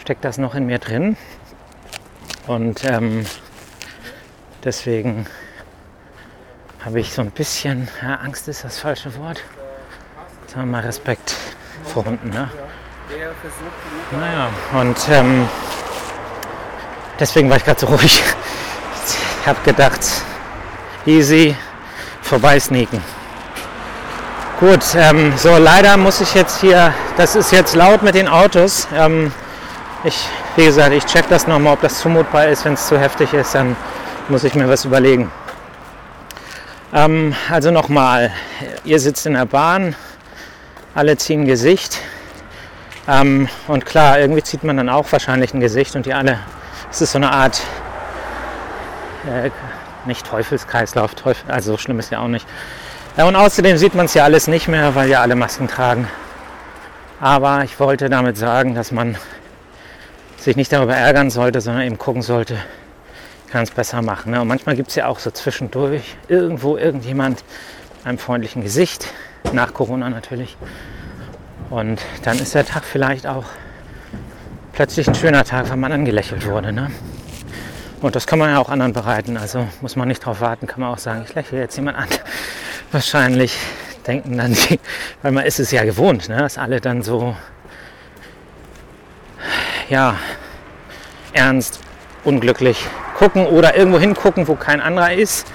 steckt 0.00 0.24
das 0.24 0.38
noch 0.38 0.54
in 0.54 0.66
mir 0.66 0.78
drin. 0.78 1.16
Und 2.46 2.84
ähm, 2.84 3.26
deswegen 4.64 5.26
habe 6.84 7.00
ich 7.00 7.12
so 7.12 7.22
ein 7.22 7.30
bisschen, 7.30 7.88
ja, 8.02 8.16
Angst 8.16 8.48
ist 8.48 8.64
das 8.64 8.78
falsche 8.78 9.14
Wort, 9.18 9.42
sagen 10.46 10.62
wir 10.62 10.78
mal 10.78 10.82
Respekt 10.82 11.36
vor 11.84 12.04
Hunden. 12.04 12.30
Ne? 12.30 12.48
Naja, 14.12 14.48
und 14.72 14.96
ähm, 15.10 15.48
deswegen 17.18 17.50
war 17.50 17.58
ich 17.58 17.64
gerade 17.64 17.80
so 17.80 17.86
ruhig. 17.86 18.22
Ich 19.40 19.46
habe 19.46 19.58
gedacht, 19.64 20.00
easy, 21.06 21.56
vorbei 22.22 22.58
sneaken. 22.58 23.02
Gut, 24.58 24.84
ähm, 24.94 25.32
so 25.36 25.56
leider 25.56 25.96
muss 25.96 26.20
ich 26.20 26.34
jetzt 26.34 26.60
hier, 26.60 26.92
das 27.16 27.34
ist 27.34 27.50
jetzt 27.52 27.74
laut 27.74 28.02
mit 28.02 28.14
den 28.14 28.28
Autos. 28.28 28.86
Ähm, 28.94 29.32
ich, 30.04 30.28
wie 30.56 30.66
gesagt, 30.66 30.92
ich 30.92 31.04
check 31.06 31.28
das 31.28 31.46
nochmal, 31.46 31.74
ob 31.74 31.80
das 31.80 31.98
zumutbar 32.00 32.48
ist. 32.48 32.64
Wenn 32.64 32.74
es 32.74 32.86
zu 32.86 32.98
heftig 32.98 33.32
ist, 33.32 33.54
dann 33.54 33.76
muss 34.28 34.44
ich 34.44 34.54
mir 34.54 34.68
was 34.68 34.84
überlegen. 34.84 35.30
Ähm, 36.92 37.34
also 37.48 37.70
nochmal, 37.70 38.32
ihr 38.84 38.98
sitzt 38.98 39.24
in 39.26 39.34
der 39.34 39.46
Bahn, 39.46 39.94
alle 40.94 41.16
ziehen 41.16 41.44
Gesicht. 41.46 42.00
Ähm, 43.06 43.48
und 43.68 43.86
klar, 43.86 44.18
irgendwie 44.18 44.42
zieht 44.42 44.64
man 44.64 44.76
dann 44.76 44.88
auch 44.88 45.10
wahrscheinlich 45.12 45.54
ein 45.54 45.60
Gesicht 45.60 45.94
und 45.94 46.06
die 46.06 46.14
alle, 46.14 46.38
es 46.90 47.00
ist 47.00 47.12
so 47.12 47.18
eine 47.18 47.30
Art, 47.30 47.62
äh, 49.26 49.50
nicht 50.04 50.26
Teufelskreislauf, 50.26 51.14
Teufel, 51.14 51.50
also 51.50 51.72
so 51.72 51.78
schlimm 51.78 51.98
ist 52.00 52.10
ja 52.10 52.20
auch 52.20 52.28
nicht. 52.28 52.46
Ja, 53.16 53.24
und 53.24 53.36
außerdem 53.36 53.76
sieht 53.76 53.94
man 53.94 54.06
es 54.06 54.14
ja 54.14 54.24
alles 54.24 54.48
nicht 54.48 54.66
mehr, 54.66 54.94
weil 54.94 55.08
ja 55.08 55.20
alle 55.20 55.36
Masken 55.36 55.68
tragen. 55.68 56.08
Aber 57.20 57.62
ich 57.64 57.78
wollte 57.78 58.08
damit 58.08 58.36
sagen, 58.36 58.74
dass 58.74 58.90
man 58.90 59.16
sich 60.38 60.56
nicht 60.56 60.72
darüber 60.72 60.96
ärgern 60.96 61.30
sollte, 61.30 61.60
sondern 61.60 61.82
eben 61.82 61.98
gucken 61.98 62.22
sollte, 62.22 62.56
kann 63.50 63.64
es 63.64 63.70
besser 63.70 64.00
machen. 64.02 64.32
Ne? 64.32 64.40
Und 64.40 64.48
manchmal 64.48 64.76
gibt 64.76 64.90
es 64.90 64.94
ja 64.94 65.06
auch 65.06 65.18
so 65.18 65.30
zwischendurch 65.30 66.16
irgendwo 66.28 66.76
irgendjemand 66.76 67.44
mit 67.98 68.06
einem 68.06 68.18
freundlichen 68.18 68.62
Gesicht, 68.62 69.08
nach 69.52 69.74
Corona 69.74 70.08
natürlich. 70.08 70.56
Und 71.68 72.00
dann 72.22 72.38
ist 72.38 72.54
der 72.54 72.64
Tag 72.64 72.84
vielleicht 72.84 73.26
auch 73.26 73.44
plötzlich 74.72 75.08
ein 75.08 75.14
schöner 75.14 75.44
Tag, 75.44 75.68
weil 75.70 75.76
man 75.76 75.92
angelächelt 75.92 76.46
wurde. 76.46 76.72
Ne? 76.72 76.90
Und 78.00 78.16
das 78.16 78.26
kann 78.26 78.38
man 78.38 78.50
ja 78.50 78.58
auch 78.58 78.68
anderen 78.68 78.92
bereiten. 78.92 79.36
Also 79.36 79.66
muss 79.80 79.96
man 79.96 80.08
nicht 80.08 80.22
darauf 80.22 80.40
warten, 80.40 80.66
kann 80.66 80.80
man 80.80 80.90
auch 80.90 80.98
sagen, 80.98 81.24
ich 81.28 81.34
lächle 81.34 81.58
jetzt 81.58 81.76
jemand 81.76 81.98
an. 81.98 82.08
Wahrscheinlich 82.92 83.56
denken 84.06 84.38
dann 84.38 84.54
die, 84.54 84.80
weil 85.22 85.32
man 85.32 85.44
ist 85.44 85.60
es 85.60 85.70
ja 85.70 85.84
gewohnt, 85.84 86.28
ne? 86.28 86.38
dass 86.38 86.56
alle 86.56 86.80
dann 86.80 87.02
so 87.02 87.36
ja, 89.88 90.16
ernst, 91.32 91.80
unglücklich 92.24 92.86
gucken 93.20 93.44
oder 93.44 93.76
irgendwo 93.76 94.00
hingucken, 94.00 94.48
wo 94.48 94.54
kein 94.54 94.80
anderer 94.80 95.12
ist. 95.12 95.46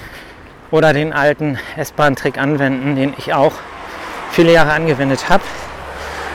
Oder 0.70 0.92
den 0.92 1.12
alten 1.12 1.58
S-Bahn-Trick 1.76 2.38
anwenden, 2.38 2.94
den 2.94 3.12
ich 3.18 3.34
auch 3.34 3.54
viele 4.30 4.52
Jahre 4.52 4.72
angewendet 4.72 5.28
habe. 5.28 5.42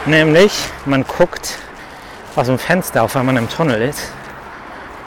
Nämlich, 0.05 0.51
man 0.85 1.05
guckt 1.05 1.57
aus 2.35 2.47
dem 2.47 2.59
Fenster, 2.59 3.03
auf 3.03 3.15
wenn 3.15 3.25
man 3.25 3.37
im 3.37 3.49
Tunnel 3.49 3.81
ist, 3.81 4.11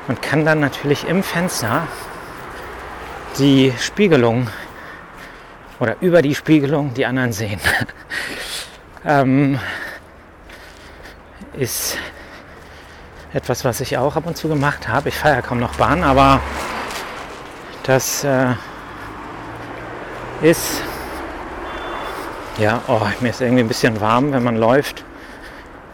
und 0.08 0.22
kann 0.22 0.46
dann 0.46 0.60
natürlich 0.60 1.06
im 1.06 1.22
Fenster 1.22 1.86
die 3.38 3.74
Spiegelung 3.78 4.48
oder 5.78 5.96
über 6.00 6.22
die 6.22 6.34
Spiegelung 6.34 6.94
die 6.94 7.04
anderen 7.04 7.32
sehen. 7.32 7.60
ähm, 9.06 9.58
ist 11.52 11.98
etwas, 13.34 13.64
was 13.64 13.80
ich 13.80 13.98
auch 13.98 14.14
ab 14.14 14.26
und 14.26 14.36
zu 14.36 14.48
gemacht 14.48 14.88
habe. 14.88 15.08
Ich 15.08 15.16
fahre 15.16 15.34
ja 15.34 15.42
kaum 15.42 15.58
noch 15.58 15.74
Bahn, 15.74 16.04
aber 16.04 16.40
das 17.82 18.22
äh, 18.22 18.54
ist, 20.40 20.82
ja, 22.58 22.80
oh, 22.86 23.02
mir 23.20 23.30
ist 23.30 23.40
irgendwie 23.40 23.64
ein 23.64 23.68
bisschen 23.68 24.00
warm, 24.00 24.32
wenn 24.32 24.44
man 24.44 24.56
läuft. 24.56 25.04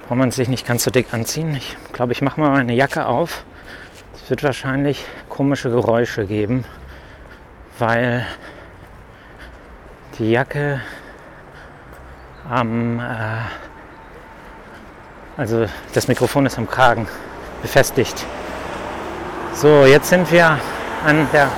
Braucht 0.06 0.18
man 0.18 0.30
sich 0.30 0.48
nicht 0.48 0.66
ganz 0.66 0.84
so 0.84 0.90
dick 0.90 1.14
anziehen. 1.14 1.54
Ich 1.56 1.76
glaube, 1.92 2.12
ich 2.12 2.20
mache 2.20 2.38
mal 2.38 2.50
meine 2.50 2.74
Jacke 2.74 3.06
auf. 3.06 3.44
Es 4.14 4.28
wird 4.28 4.42
wahrscheinlich 4.42 5.06
komische 5.30 5.70
Geräusche 5.70 6.26
geben, 6.26 6.66
weil 7.78 8.26
die 10.18 10.30
Jacke 10.30 10.82
am, 12.50 13.00
äh, 13.00 13.38
also 15.38 15.66
das 15.94 16.06
Mikrofon 16.06 16.44
ist 16.44 16.58
am 16.58 16.68
Kragen 16.68 17.08
befestigt. 17.62 18.24
So, 19.54 19.84
jetzt 19.84 20.08
sind 20.08 20.30
wir 20.30 20.58
an, 21.06 21.28
der, 21.32 21.48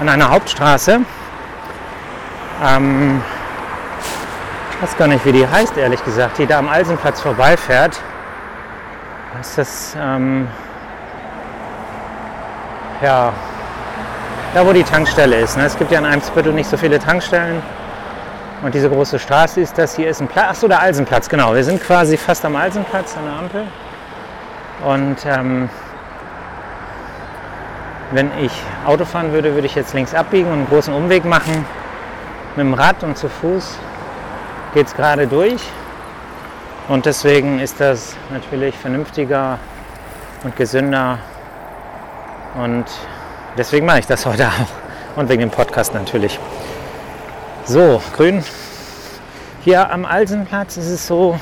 an 0.00 0.08
einer 0.08 0.30
Hauptstraße. 0.30 1.00
Ähm, 2.64 3.22
ich 4.70 4.82
weiß 4.82 4.96
gar 4.96 5.08
nicht, 5.08 5.24
wie 5.24 5.32
die 5.32 5.46
heißt, 5.46 5.76
ehrlich 5.76 6.04
gesagt, 6.04 6.38
die 6.38 6.46
da 6.46 6.58
am 6.58 6.68
Alsenplatz 6.68 7.20
vorbeifährt. 7.20 8.00
Ist 9.40 9.58
das, 9.58 9.96
ähm, 10.00 10.48
ja, 13.02 13.32
da 14.54 14.66
wo 14.66 14.72
die 14.72 14.84
Tankstelle 14.84 15.36
ist. 15.36 15.56
Ne? 15.56 15.64
Es 15.64 15.76
gibt 15.76 15.90
ja 15.90 15.98
in 15.98 16.06
Eimsbüttel 16.06 16.52
nicht 16.52 16.68
so 16.68 16.76
viele 16.76 16.98
Tankstellen. 16.98 17.62
Und 18.62 18.74
diese 18.74 18.88
große 18.88 19.18
Straße 19.18 19.60
ist 19.60 19.76
das 19.76 19.96
hier 19.96 20.08
ist 20.08 20.20
ein 20.20 20.28
Platz. 20.28 20.50
Achso, 20.50 20.68
der 20.68 20.80
Alsenplatz, 20.80 21.28
genau. 21.28 21.54
Wir 21.54 21.64
sind 21.64 21.82
quasi 21.82 22.16
fast 22.16 22.44
am 22.44 22.56
Alsenplatz 22.56 23.16
an 23.16 23.24
der 23.24 23.34
Ampel. 23.34 23.66
Und 24.84 25.16
ähm, 25.24 25.68
wenn 28.12 28.30
ich 28.38 28.52
Auto 28.84 29.04
fahren 29.04 29.32
würde, 29.32 29.54
würde 29.54 29.66
ich 29.66 29.74
jetzt 29.74 29.94
links 29.94 30.14
abbiegen 30.14 30.46
und 30.48 30.58
einen 30.58 30.68
großen 30.68 30.94
Umweg 30.94 31.24
machen. 31.24 31.64
Mit 32.56 32.66
dem 32.66 32.74
Rad 32.74 33.02
und 33.02 33.16
zu 33.16 33.28
Fuß 33.28 33.78
geht 34.74 34.86
es 34.86 34.94
gerade 34.94 35.26
durch. 35.26 35.60
Und 36.88 37.06
deswegen 37.06 37.58
ist 37.58 37.80
das 37.80 38.16
natürlich 38.30 38.76
vernünftiger 38.76 39.58
und 40.44 40.54
gesünder. 40.56 41.18
Und 42.54 42.84
deswegen 43.58 43.86
mache 43.86 44.00
ich 44.00 44.06
das 44.06 44.24
heute 44.24 44.46
auch. 44.48 45.18
Und 45.18 45.28
wegen 45.28 45.40
dem 45.40 45.50
Podcast 45.50 45.94
natürlich. 45.94 46.38
So, 47.64 48.00
grün. 48.14 48.44
Hier 49.64 49.90
am 49.90 50.04
Alsenplatz 50.04 50.76
ist 50.76 50.90
es 50.90 51.06
so, 51.08 51.40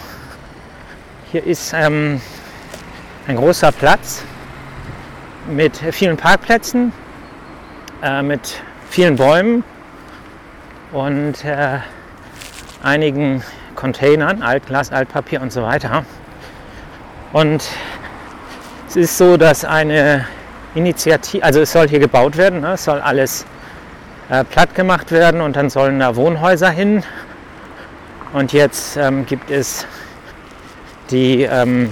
hier 1.31 1.45
ist 1.45 1.75
ähm, 1.75 2.23
ein 3.27 3.37
großer 3.37 3.73
Platz 3.73 4.23
mit 5.49 5.77
vielen 5.77 6.17
Parkplätzen, 6.17 6.93
äh, 8.03 8.23
mit 8.23 8.63
vielen 8.91 9.17
Bäumen 9.17 9.65
und 10.93 11.45
äh, 11.45 11.79
einigen 12.83 13.43
Containern, 13.77 14.43
Altglas, 14.43 14.93
Altpapier 14.93 15.41
und 15.41 15.53
so 15.53 15.63
weiter. 15.63 16.05
Und 17.33 17.67
es 18.89 18.97
ist 18.97 19.17
so, 19.17 19.37
dass 19.37 19.65
eine 19.65 20.27
Initiative, 20.75 21.43
also 21.43 21.61
es 21.61 21.73
soll 21.73 21.89
hier 21.89 22.01
gebaut 22.01 22.37
werden, 22.37 22.61
ne? 22.61 22.75
es 22.75 22.85
soll 22.85 23.01
alles 23.01 23.47
äh, 24.29 24.45
platt 24.45 24.75
gemacht 24.75 25.11
werden 25.13 25.41
und 25.41 25.57
dann 25.57 25.71
sollen 25.71 25.99
da 25.99 26.15
Wohnhäuser 26.15 26.71
hin. 26.71 27.03
Und 28.35 28.53
jetzt 28.53 28.97
ähm, 28.97 29.25
gibt 29.25 29.51
es 29.51 29.87
die 31.11 31.43
ähm, 31.43 31.91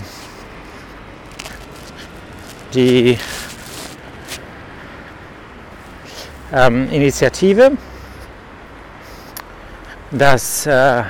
die 2.74 3.18
ähm, 6.52 6.90
Initiative, 6.90 7.72
dass, 10.10 10.66
äh, 10.66 11.02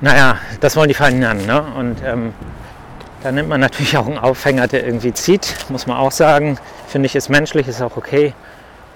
naja, 0.00 0.38
das 0.60 0.76
wollen 0.76 0.88
die 0.88 0.94
verhindern. 0.94 1.44
Ne? 1.46 1.62
Und 1.76 2.02
ähm, 2.04 2.34
da 3.22 3.32
nimmt 3.32 3.48
man 3.48 3.60
natürlich 3.60 3.96
auch 3.96 4.06
einen 4.06 4.18
Aufhänger, 4.18 4.66
der 4.66 4.84
irgendwie 4.84 5.12
zieht, 5.12 5.56
muss 5.68 5.86
man 5.86 5.96
auch 5.96 6.12
sagen. 6.12 6.58
Finde 6.86 7.06
ich, 7.06 7.16
ist 7.16 7.28
menschlich, 7.28 7.68
ist 7.68 7.82
auch 7.82 7.96
okay, 7.96 8.34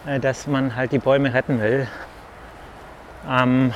äh, 0.07 0.21
dass 0.21 0.47
man 0.47 0.77
halt 0.77 0.93
die 0.93 0.99
Bäume 0.99 1.35
retten 1.35 1.61
will. 1.61 1.89
Ähm, 3.29 3.73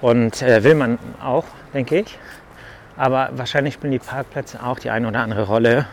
und 0.00 0.40
äh, 0.42 0.64
will 0.64 0.74
man 0.74 0.98
auch, 1.22 1.44
denke 1.74 2.00
ich. 2.00 2.18
Aber 2.96 3.30
wahrscheinlich 3.32 3.74
spielen 3.74 3.92
die 3.92 3.98
Parkplätze 3.98 4.62
auch 4.62 4.78
die 4.78 4.90
eine 4.90 5.08
oder 5.08 5.20
andere 5.20 5.44
Rolle, 5.44 5.86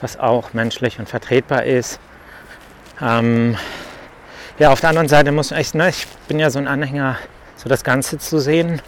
was 0.00 0.18
auch 0.18 0.52
menschlich 0.54 0.98
und 0.98 1.08
vertretbar 1.08 1.64
ist. 1.64 2.00
Ähm, 3.00 3.56
ja, 4.58 4.70
auf 4.70 4.80
der 4.80 4.90
anderen 4.90 5.08
Seite 5.08 5.30
muss 5.30 5.52
ich, 5.52 5.74
ne, 5.74 5.88
ich 5.88 6.06
bin 6.26 6.38
ja 6.38 6.50
so 6.50 6.58
ein 6.58 6.66
Anhänger, 6.66 7.16
so 7.56 7.68
das 7.68 7.84
Ganze 7.84 8.18
zu 8.18 8.38
sehen. 8.38 8.82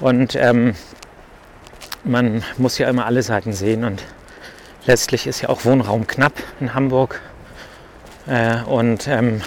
Und 0.00 0.34
ähm, 0.34 0.74
man 2.04 2.42
muss 2.56 2.78
ja 2.78 2.88
immer 2.88 3.06
alle 3.06 3.22
Seiten 3.22 3.52
sehen. 3.52 3.84
Und 3.84 4.02
letztlich 4.86 5.26
ist 5.26 5.42
ja 5.42 5.48
auch 5.48 5.64
Wohnraum 5.64 6.06
knapp 6.06 6.32
in 6.58 6.74
Hamburg. 6.74 7.20
Äh, 8.26 8.62
und 8.62 9.06
ähm, 9.06 9.42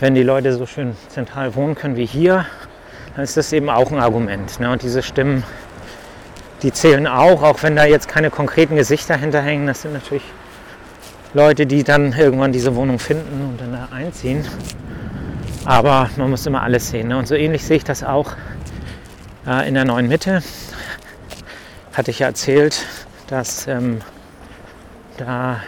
wenn 0.00 0.14
die 0.14 0.22
Leute 0.22 0.54
so 0.54 0.66
schön 0.66 0.96
zentral 1.08 1.54
wohnen 1.54 1.74
können 1.74 1.96
wie 1.96 2.06
hier, 2.06 2.46
dann 3.14 3.24
ist 3.24 3.36
das 3.36 3.52
eben 3.52 3.70
auch 3.70 3.90
ein 3.92 4.00
Argument. 4.00 4.60
Ne? 4.60 4.70
Und 4.70 4.82
diese 4.82 5.02
Stimmen, 5.02 5.44
die 6.62 6.72
zählen 6.72 7.06
auch, 7.06 7.42
auch 7.42 7.62
wenn 7.62 7.76
da 7.76 7.84
jetzt 7.84 8.08
keine 8.08 8.30
konkreten 8.30 8.76
Gesichter 8.76 9.16
hinterhängen. 9.16 9.66
Das 9.66 9.82
sind 9.82 9.92
natürlich 9.92 10.24
Leute, 11.32 11.66
die 11.66 11.84
dann 11.84 12.12
irgendwann 12.12 12.52
diese 12.52 12.74
Wohnung 12.74 12.98
finden 12.98 13.50
und 13.50 13.60
dann 13.60 13.72
da 13.72 13.88
einziehen. 13.94 14.44
Aber 15.64 16.10
man 16.16 16.30
muss 16.30 16.46
immer 16.46 16.62
alles 16.62 16.90
sehen. 16.90 17.08
Ne? 17.08 17.18
Und 17.18 17.28
so 17.28 17.34
ähnlich 17.34 17.64
sehe 17.64 17.76
ich 17.76 17.84
das 17.84 18.02
auch 18.02 18.34
äh, 19.46 19.68
in 19.68 19.74
der 19.74 19.84
neuen 19.84 20.08
Mitte. 20.08 20.42
Hatte 21.92 22.10
ich 22.10 22.20
ja 22.20 22.26
erzählt, 22.28 22.84
dass 23.28 23.66
ähm, 23.66 24.00
da 25.16 25.60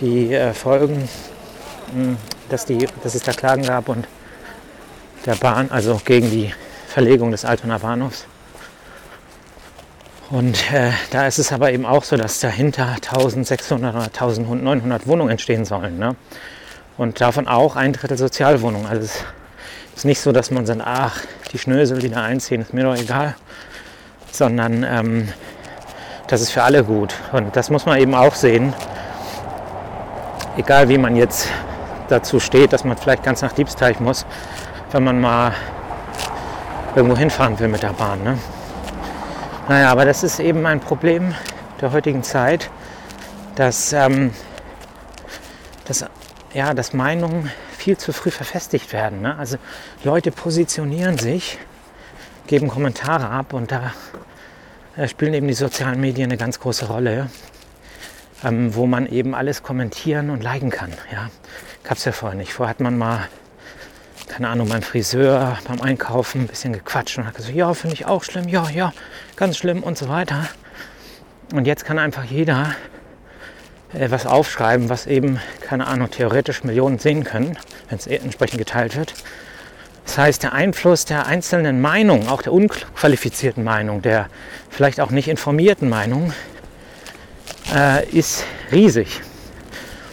die 0.00 0.34
äh, 0.34 0.52
Folgen, 0.52 1.08
mh, 1.94 2.02
hm, 2.02 2.16
dass, 2.48 2.66
die, 2.66 2.86
dass 3.02 3.14
es 3.14 3.22
da 3.22 3.32
Klagen 3.32 3.62
gab 3.62 3.88
und 3.88 4.06
der 5.26 5.34
Bahn, 5.36 5.70
also 5.70 6.00
gegen 6.04 6.30
die 6.30 6.52
Verlegung 6.88 7.30
des 7.30 7.44
Altonaer 7.44 7.78
Bahnhofs. 7.78 8.26
Und 10.32 10.72
äh, 10.72 10.92
da 11.10 11.26
ist 11.26 11.38
es 11.38 11.52
aber 11.52 11.72
eben 11.72 11.84
auch 11.84 12.04
so, 12.04 12.16
dass 12.16 12.40
dahinter 12.40 12.86
1600 12.86 13.94
oder 13.94 14.04
1900 14.04 15.06
Wohnungen 15.06 15.30
entstehen 15.30 15.66
sollen. 15.66 15.98
Ne? 15.98 16.16
Und 16.96 17.20
davon 17.20 17.46
auch 17.46 17.76
ein 17.76 17.92
Drittel 17.92 18.16
Sozialwohnungen. 18.16 18.86
Also 18.86 19.02
es 19.02 19.24
ist 19.94 20.04
nicht 20.06 20.22
so, 20.22 20.32
dass 20.32 20.50
man 20.50 20.64
sagt, 20.64 20.80
ach, 20.82 21.20
die 21.52 21.58
Schnösel, 21.58 21.98
die 21.98 22.08
da 22.08 22.22
einziehen, 22.22 22.62
ist 22.62 22.72
mir 22.72 22.84
doch 22.84 22.96
egal. 22.96 23.34
Sondern 24.30 24.86
ähm, 24.88 25.28
das 26.28 26.40
ist 26.40 26.52
für 26.52 26.62
alle 26.62 26.82
gut. 26.82 27.14
Und 27.32 27.54
das 27.54 27.68
muss 27.68 27.84
man 27.84 27.98
eben 27.98 28.14
auch 28.14 28.34
sehen. 28.34 28.72
Egal 30.56 30.88
wie 30.88 30.96
man 30.96 31.14
jetzt 31.14 31.46
dazu 32.08 32.40
steht, 32.40 32.72
dass 32.72 32.84
man 32.84 32.96
vielleicht 32.96 33.22
ganz 33.22 33.42
nach 33.42 33.52
Diebsteich 33.52 34.00
muss, 34.00 34.24
wenn 34.92 35.04
man 35.04 35.20
mal 35.20 35.52
irgendwo 36.96 37.18
hinfahren 37.18 37.58
will 37.58 37.68
mit 37.68 37.82
der 37.82 37.92
Bahn. 37.92 38.24
Ne? 38.24 38.38
Naja, 39.68 39.92
aber 39.92 40.04
das 40.04 40.24
ist 40.24 40.40
eben 40.40 40.66
ein 40.66 40.80
Problem 40.80 41.34
der 41.80 41.92
heutigen 41.92 42.24
Zeit, 42.24 42.68
dass, 43.54 43.92
ähm, 43.92 44.32
dass, 45.84 46.04
ja, 46.52 46.74
dass 46.74 46.92
Meinungen 46.92 47.48
viel 47.78 47.96
zu 47.96 48.12
früh 48.12 48.32
verfestigt 48.32 48.92
werden. 48.92 49.22
Ne? 49.22 49.36
Also 49.38 49.58
Leute 50.02 50.32
positionieren 50.32 51.16
sich, 51.16 51.58
geben 52.48 52.68
Kommentare 52.68 53.28
ab 53.28 53.52
und 53.52 53.70
da 53.70 53.92
äh, 54.96 55.06
spielen 55.06 55.32
eben 55.32 55.46
die 55.46 55.54
sozialen 55.54 56.00
Medien 56.00 56.30
eine 56.30 56.38
ganz 56.38 56.58
große 56.58 56.86
Rolle, 56.86 57.30
ähm, 58.42 58.74
wo 58.74 58.86
man 58.86 59.06
eben 59.06 59.32
alles 59.32 59.62
kommentieren 59.62 60.30
und 60.30 60.42
liken 60.42 60.70
kann. 60.70 60.90
Ja? 61.12 61.30
Gab 61.84 61.98
es 61.98 62.04
ja 62.04 62.10
vorher 62.10 62.36
nicht. 62.36 62.52
Vorher 62.52 62.70
hat 62.70 62.80
man 62.80 62.98
mal 62.98 63.28
keine 64.28 64.48
Ahnung, 64.48 64.68
beim 64.68 64.82
Friseur, 64.82 65.58
beim 65.66 65.80
Einkaufen 65.80 66.42
ein 66.42 66.46
bisschen 66.46 66.72
gequatscht 66.72 67.18
und 67.18 67.26
hat 67.26 67.34
gesagt, 67.34 67.54
ja, 67.54 67.72
finde 67.74 67.94
ich 67.94 68.06
auch 68.06 68.24
schlimm, 68.24 68.48
ja, 68.48 68.68
ja, 68.70 68.92
ganz 69.36 69.56
schlimm 69.56 69.82
und 69.82 69.98
so 69.98 70.08
weiter. 70.08 70.48
Und 71.52 71.66
jetzt 71.66 71.84
kann 71.84 71.98
einfach 71.98 72.24
jeder 72.24 72.74
äh, 73.92 74.10
was 74.10 74.26
aufschreiben, 74.26 74.88
was 74.88 75.06
eben, 75.06 75.40
keine 75.60 75.86
Ahnung, 75.86 76.10
theoretisch 76.10 76.64
Millionen 76.64 76.98
sehen 76.98 77.24
können, 77.24 77.58
wenn 77.88 77.98
es 77.98 78.06
entsprechend 78.06 78.58
geteilt 78.58 78.96
wird. 78.96 79.14
Das 80.04 80.18
heißt, 80.18 80.42
der 80.42 80.52
Einfluss 80.52 81.04
der 81.04 81.26
einzelnen 81.26 81.80
Meinung, 81.80 82.28
auch 82.28 82.42
der 82.42 82.52
unqualifizierten 82.52 83.62
Meinung, 83.62 84.02
der 84.02 84.28
vielleicht 84.70 85.00
auch 85.00 85.10
nicht 85.10 85.28
informierten 85.28 85.88
Meinung, 85.88 86.32
äh, 87.74 88.04
ist 88.10 88.44
riesig. 88.72 89.20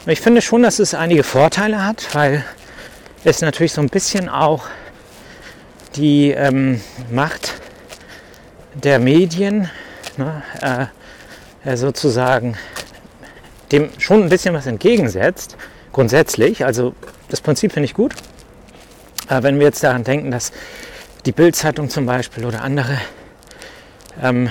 Und 0.05 0.11
ich 0.11 0.21
finde 0.21 0.41
schon, 0.41 0.63
dass 0.63 0.79
es 0.79 0.93
einige 0.93 1.23
Vorteile 1.23 1.83
hat, 1.83 2.07
weil 2.13 2.43
ist 3.23 3.41
natürlich 3.41 3.73
so 3.73 3.81
ein 3.81 3.89
bisschen 3.89 4.29
auch 4.29 4.67
die 5.95 6.31
ähm, 6.31 6.81
Macht 7.11 7.53
der 8.73 8.99
Medien 8.99 9.69
ne, 10.17 10.43
äh, 11.63 11.75
sozusagen 11.75 12.57
dem 13.71 13.89
schon 13.99 14.23
ein 14.23 14.29
bisschen 14.29 14.53
was 14.53 14.65
entgegensetzt, 14.65 15.57
grundsätzlich. 15.91 16.65
Also 16.65 16.93
das 17.29 17.41
Prinzip 17.41 17.73
finde 17.73 17.85
ich 17.85 17.93
gut. 17.93 18.13
Aber 19.27 19.43
wenn 19.43 19.59
wir 19.59 19.67
jetzt 19.67 19.83
daran 19.83 20.03
denken, 20.03 20.31
dass 20.31 20.51
die 21.25 21.31
Bildzeitung 21.31 21.89
zum 21.89 22.05
Beispiel 22.05 22.45
oder 22.45 22.63
andere 22.63 22.97
ähm, 24.21 24.49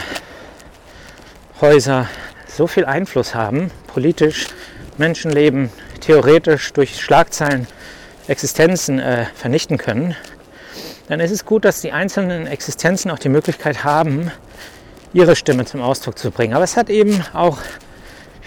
Häuser 1.60 2.08
so 2.46 2.66
viel 2.66 2.84
Einfluss 2.84 3.34
haben, 3.34 3.70
politisch, 3.86 4.48
Menschenleben 4.96 5.70
theoretisch 6.00 6.72
durch 6.72 7.00
Schlagzeilen 7.00 7.66
Existenzen 8.28 8.98
äh, 8.98 9.26
vernichten 9.34 9.78
können, 9.78 10.14
dann 11.08 11.20
ist 11.20 11.30
es 11.30 11.46
gut, 11.46 11.64
dass 11.64 11.80
die 11.80 11.92
einzelnen 11.92 12.46
Existenzen 12.46 13.10
auch 13.10 13.18
die 13.18 13.30
Möglichkeit 13.30 13.84
haben, 13.84 14.30
ihre 15.14 15.34
Stimme 15.34 15.64
zum 15.64 15.80
Ausdruck 15.80 16.18
zu 16.18 16.30
bringen. 16.30 16.52
Aber 16.52 16.64
es 16.64 16.76
hat 16.76 16.90
eben 16.90 17.24
auch, 17.32 17.58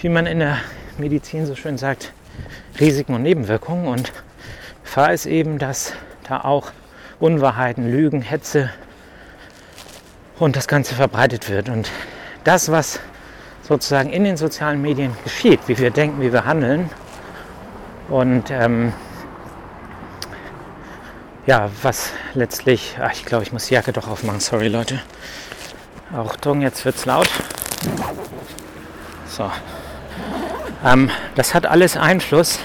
wie 0.00 0.08
man 0.08 0.26
in 0.26 0.38
der 0.38 0.58
Medizin 0.96 1.44
so 1.46 1.56
schön 1.56 1.76
sagt, 1.76 2.12
Risiken 2.78 3.14
und 3.14 3.22
Nebenwirkungen. 3.22 3.88
Und 3.88 4.12
Gefahr 4.84 5.12
ist 5.12 5.26
eben, 5.26 5.58
dass 5.58 5.92
da 6.28 6.42
auch 6.42 6.70
Unwahrheiten, 7.18 7.90
Lügen, 7.90 8.22
Hetze 8.22 8.70
und 10.38 10.54
das 10.54 10.68
Ganze 10.68 10.94
verbreitet 10.94 11.50
wird. 11.50 11.68
Und 11.68 11.90
das, 12.44 12.70
was 12.70 13.00
sozusagen 13.62 14.10
in 14.10 14.22
den 14.22 14.36
sozialen 14.36 14.80
Medien 14.80 15.16
geschieht, 15.24 15.60
wie 15.66 15.78
wir 15.78 15.90
denken, 15.90 16.20
wie 16.20 16.32
wir 16.32 16.44
handeln 16.44 16.90
und 18.08 18.50
ähm, 18.50 18.92
ja, 21.46 21.70
was 21.82 22.12
letztlich, 22.34 22.96
ach, 23.00 23.12
ich 23.12 23.24
glaube, 23.24 23.42
ich 23.42 23.52
muss 23.52 23.66
die 23.66 23.74
Jacke 23.74 23.92
doch 23.92 24.08
aufmachen, 24.08 24.40
sorry 24.40 24.68
Leute. 24.68 25.00
Achtung, 26.14 26.60
jetzt 26.60 26.84
wird 26.84 26.96
es 26.96 27.04
laut. 27.04 27.28
So. 29.26 29.50
Ähm, 30.84 31.10
das 31.34 31.54
hat 31.54 31.66
alles 31.66 31.96
Einfluss 31.96 32.58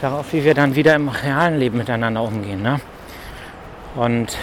darauf, 0.00 0.32
wie 0.32 0.44
wir 0.44 0.54
dann 0.54 0.74
wieder 0.74 0.94
im 0.94 1.08
realen 1.08 1.58
Leben 1.58 1.78
miteinander 1.78 2.22
umgehen. 2.22 2.62
Ne? 2.62 2.80
Und 3.94 4.36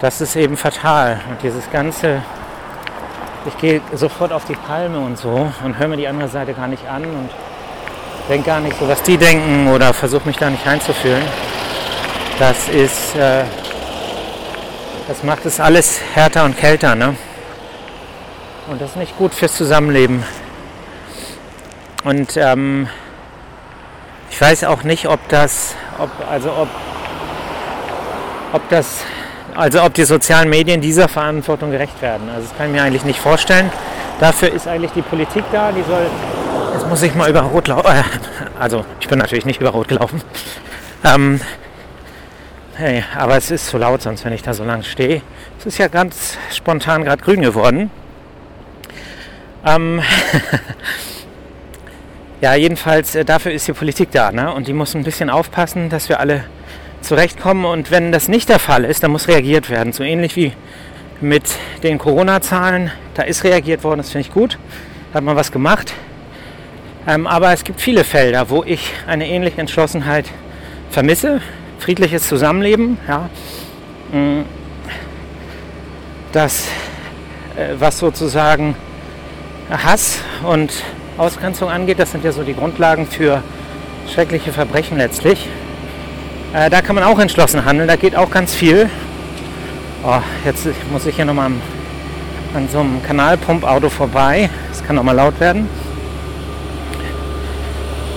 das 0.00 0.20
ist 0.20 0.36
eben 0.36 0.56
fatal. 0.56 1.20
Und 1.28 1.42
dieses 1.42 1.70
ganze, 1.70 2.22
ich 3.46 3.58
gehe 3.58 3.80
sofort 3.92 4.32
auf 4.32 4.44
die 4.44 4.54
Palme 4.54 5.00
und 5.00 5.18
so 5.18 5.52
und 5.64 5.78
höre 5.78 5.88
mir 5.88 5.96
die 5.96 6.08
andere 6.08 6.28
Seite 6.28 6.54
gar 6.54 6.68
nicht 6.68 6.86
an 6.88 7.04
und 7.04 7.30
denke 8.28 8.46
gar 8.46 8.60
nicht 8.60 8.78
so, 8.78 8.88
was 8.88 9.02
die 9.02 9.16
denken 9.16 9.68
oder 9.68 9.92
versuche 9.94 10.26
mich 10.26 10.36
da 10.36 10.50
nicht 10.50 10.66
einzufühlen. 10.66 11.22
Das 12.38 12.68
ist, 12.68 13.16
äh, 13.16 13.44
das 15.08 15.22
macht 15.22 15.46
es 15.46 15.60
alles 15.60 16.00
härter 16.14 16.44
und 16.44 16.56
kälter, 16.58 16.94
ne? 16.94 17.16
Und 18.68 18.80
das 18.80 18.90
ist 18.90 18.96
nicht 18.96 19.16
gut 19.16 19.32
fürs 19.32 19.54
Zusammenleben. 19.54 20.24
Und 22.04 22.36
ähm, 22.36 22.88
ich 24.30 24.40
weiß 24.40 24.64
auch 24.64 24.82
nicht, 24.82 25.06
ob 25.08 25.20
das, 25.28 25.74
ob, 25.98 26.10
also 26.30 26.50
ob, 26.50 26.68
ob 28.52 28.68
das, 28.68 28.98
also 29.54 29.82
ob 29.82 29.94
die 29.94 30.04
sozialen 30.04 30.50
Medien 30.50 30.80
dieser 30.80 31.08
Verantwortung 31.08 31.70
gerecht 31.70 32.02
werden. 32.02 32.28
Also 32.28 32.48
das 32.48 32.56
kann 32.56 32.66
ich 32.66 32.72
mir 32.72 32.82
eigentlich 32.82 33.04
nicht 33.04 33.20
vorstellen. 33.20 33.70
Dafür 34.18 34.52
ist 34.52 34.66
eigentlich 34.66 34.92
die 34.92 35.02
Politik 35.02 35.44
da, 35.52 35.70
die 35.72 35.82
soll 35.82 36.06
Jetzt 36.76 36.90
muss 36.90 37.00
ich 37.00 37.14
mal 37.14 37.30
über 37.30 37.40
Rot 37.40 37.68
laufen. 37.68 37.86
Äh, 37.86 38.02
also, 38.60 38.84
ich 39.00 39.08
bin 39.08 39.18
natürlich 39.18 39.46
nicht 39.46 39.62
über 39.62 39.70
Rot 39.70 39.88
gelaufen. 39.88 40.20
Ähm, 41.04 41.40
hey, 42.74 43.02
aber 43.16 43.38
es 43.38 43.50
ist 43.50 43.68
zu 43.68 43.78
laut, 43.78 44.02
sonst 44.02 44.26
wenn 44.26 44.34
ich 44.34 44.42
da 44.42 44.52
so 44.52 44.62
lang 44.62 44.82
stehe. 44.82 45.22
Es 45.58 45.64
ist 45.64 45.78
ja 45.78 45.88
ganz 45.88 46.36
spontan 46.52 47.02
gerade 47.02 47.22
grün 47.22 47.40
geworden. 47.40 47.90
Ähm, 49.64 50.02
ja, 52.42 52.54
jedenfalls 52.54 53.14
äh, 53.14 53.24
dafür 53.24 53.52
ist 53.52 53.66
die 53.66 53.72
Politik 53.72 54.10
da. 54.10 54.30
Ne? 54.30 54.52
Und 54.52 54.68
die 54.68 54.74
muss 54.74 54.94
ein 54.94 55.02
bisschen 55.02 55.30
aufpassen, 55.30 55.88
dass 55.88 56.10
wir 56.10 56.20
alle 56.20 56.44
zurechtkommen. 57.00 57.64
Und 57.64 57.90
wenn 57.90 58.12
das 58.12 58.28
nicht 58.28 58.50
der 58.50 58.58
Fall 58.58 58.84
ist, 58.84 59.02
dann 59.02 59.12
muss 59.12 59.28
reagiert 59.28 59.70
werden. 59.70 59.94
So 59.94 60.04
ähnlich 60.04 60.36
wie 60.36 60.52
mit 61.22 61.44
den 61.82 61.96
Corona-Zahlen. 61.96 62.90
Da 63.14 63.22
ist 63.22 63.44
reagiert 63.44 63.82
worden, 63.82 64.00
das 64.00 64.10
finde 64.10 64.28
ich 64.28 64.34
gut. 64.34 64.58
Da 65.12 65.18
hat 65.18 65.24
man 65.24 65.36
was 65.36 65.50
gemacht. 65.50 65.94
Ähm, 67.06 67.26
aber 67.26 67.52
es 67.52 67.62
gibt 67.62 67.80
viele 67.80 68.02
Felder, 68.02 68.50
wo 68.50 68.64
ich 68.64 68.92
eine 69.06 69.28
ähnliche 69.28 69.60
Entschlossenheit 69.60 70.26
vermisse. 70.90 71.40
Friedliches 71.78 72.26
Zusammenleben, 72.26 72.98
ja. 73.06 73.28
Mm. 74.12 74.44
Das, 76.32 76.66
äh, 77.56 77.74
was 77.78 77.98
sozusagen 77.98 78.74
Hass 79.70 80.18
und 80.42 80.72
Ausgrenzung 81.16 81.70
angeht, 81.70 81.98
das 81.98 82.10
sind 82.10 82.24
ja 82.24 82.32
so 82.32 82.42
die 82.42 82.54
Grundlagen 82.54 83.06
für 83.06 83.42
schreckliche 84.12 84.52
Verbrechen 84.52 84.98
letztlich. 84.98 85.48
Äh, 86.52 86.70
da 86.70 86.82
kann 86.82 86.96
man 86.96 87.04
auch 87.04 87.18
entschlossen 87.20 87.64
handeln, 87.64 87.86
da 87.86 87.96
geht 87.96 88.16
auch 88.16 88.30
ganz 88.30 88.54
viel. 88.54 88.90
Oh, 90.04 90.20
jetzt 90.44 90.66
muss 90.90 91.06
ich 91.06 91.16
hier 91.16 91.24
nochmal 91.24 91.52
an 92.54 92.68
so 92.70 92.80
einem 92.80 93.02
Kanalpumpauto 93.02 93.90
vorbei. 93.90 94.50
Es 94.72 94.84
kann 94.84 94.98
auch 94.98 95.02
mal 95.02 95.12
laut 95.12 95.38
werden. 95.40 95.68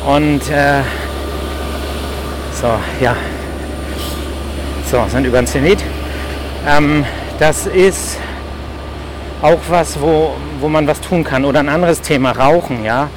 Und 0.10 0.50
äh, 0.50 0.82
so, 2.60 2.80
ja. 3.00 3.15
So, 4.89 5.06
sind 5.08 5.24
über 5.26 5.38
den 5.38 5.45
Zenit. 5.45 5.84
Ähm, 6.67 7.06
das 7.38 7.67
ist 7.67 8.17
auch 9.43 9.60
was, 9.69 10.02
wo, 10.02 10.36
wo 10.62 10.67
man 10.67 10.88
was 10.88 11.00
tun 11.00 11.24
kann. 11.24 11.45
Oder 11.45 11.60
ein 11.60 11.69
anderes 11.69 12.02
Thema, 12.02 12.32
Rauchen, 12.32 12.84
ja. 12.84 13.08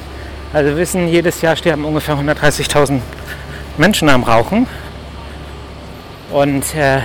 Also 0.53 0.69
wir 0.69 0.77
wissen, 0.77 1.07
jedes 1.07 1.41
Jahr 1.41 1.55
sterben 1.55 1.83
ungefähr 1.83 2.15
130.000 2.15 2.99
Menschen 3.79 4.07
am 4.07 4.21
Rauchen. 4.21 4.67
Und 6.31 6.75
äh, 6.75 6.99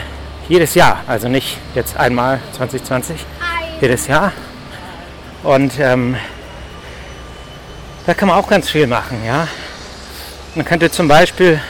jedes 0.51 0.75
Jahr, 0.75 0.99
also 1.07 1.29
nicht 1.29 1.57
jetzt 1.75 1.97
einmal 1.97 2.41
2020, 2.59 3.25
jedes 3.81 4.07
Jahr. 4.07 4.33
Und 5.45 5.81
ähm, 5.81 6.15
da 8.05 8.13
kann 8.13 8.29
man 8.29 8.37
auch 8.37 8.49
ganz 8.49 8.69
viel 8.69 8.87
machen, 8.87 9.23
ja. 9.27 9.49
Man 10.55 10.65
könnte 10.65 10.91
zum 10.91 11.09
Beispiel 11.09 11.61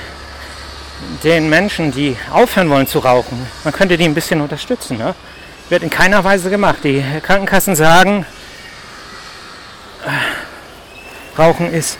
den 1.22 1.48
Menschen, 1.48 1.92
die 1.92 2.16
aufhören 2.32 2.70
wollen 2.70 2.86
zu 2.86 2.98
rauchen, 3.00 3.46
man 3.64 3.72
könnte 3.72 3.96
die 3.96 4.04
ein 4.04 4.14
bisschen 4.14 4.40
unterstützen. 4.40 4.98
Ne? 4.98 5.14
Wird 5.68 5.82
in 5.82 5.90
keiner 5.90 6.24
Weise 6.24 6.50
gemacht. 6.50 6.78
Die 6.84 7.04
Krankenkassen 7.22 7.76
sagen, 7.76 8.24
äh, 10.04 11.40
Rauchen 11.40 11.72
ist 11.72 11.98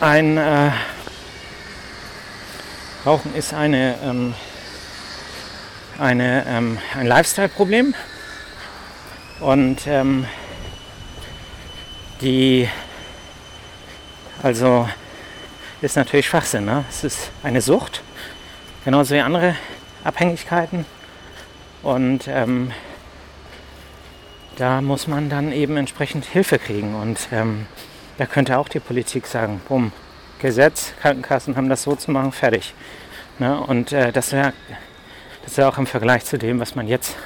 ein 0.00 0.36
äh, 0.36 0.70
Rauchen 3.04 3.34
ist 3.34 3.52
eine, 3.52 3.96
ähm, 4.04 4.32
eine, 5.98 6.46
ähm, 6.46 6.78
ein 6.96 7.08
Lifestyle-Problem 7.08 7.96
und 9.40 9.88
ähm, 9.88 10.24
die 12.20 12.68
also 14.40 14.88
ist 15.82 15.96
natürlich 15.96 16.26
Schwachsinn. 16.26 16.64
Ne? 16.64 16.84
Es 16.88 17.04
ist 17.04 17.30
eine 17.42 17.60
Sucht, 17.60 18.02
genauso 18.84 19.14
wie 19.14 19.20
andere 19.20 19.56
Abhängigkeiten. 20.04 20.84
Und 21.82 22.28
ähm, 22.28 22.70
da 24.56 24.80
muss 24.80 25.08
man 25.08 25.28
dann 25.28 25.50
eben 25.50 25.76
entsprechend 25.76 26.24
Hilfe 26.24 26.58
kriegen. 26.58 26.94
Und 26.94 27.28
ähm, 27.32 27.66
da 28.18 28.26
könnte 28.26 28.58
auch 28.58 28.68
die 28.68 28.80
Politik 28.80 29.26
sagen, 29.26 29.60
bumm, 29.68 29.92
Gesetz, 30.38 30.92
Krankenkassen 31.00 31.56
haben 31.56 31.68
das 31.68 31.82
so 31.82 31.96
zu 31.96 32.10
machen, 32.12 32.32
fertig. 32.32 32.74
Ne? 33.38 33.60
Und 33.60 33.92
äh, 33.92 34.12
das 34.12 34.32
wäre 34.32 34.52
das 35.44 35.56
wär 35.56 35.68
auch 35.68 35.78
im 35.78 35.88
Vergleich 35.88 36.24
zu 36.24 36.38
dem, 36.38 36.60
was 36.60 36.76
man 36.76 36.86
jetzt 36.86 37.16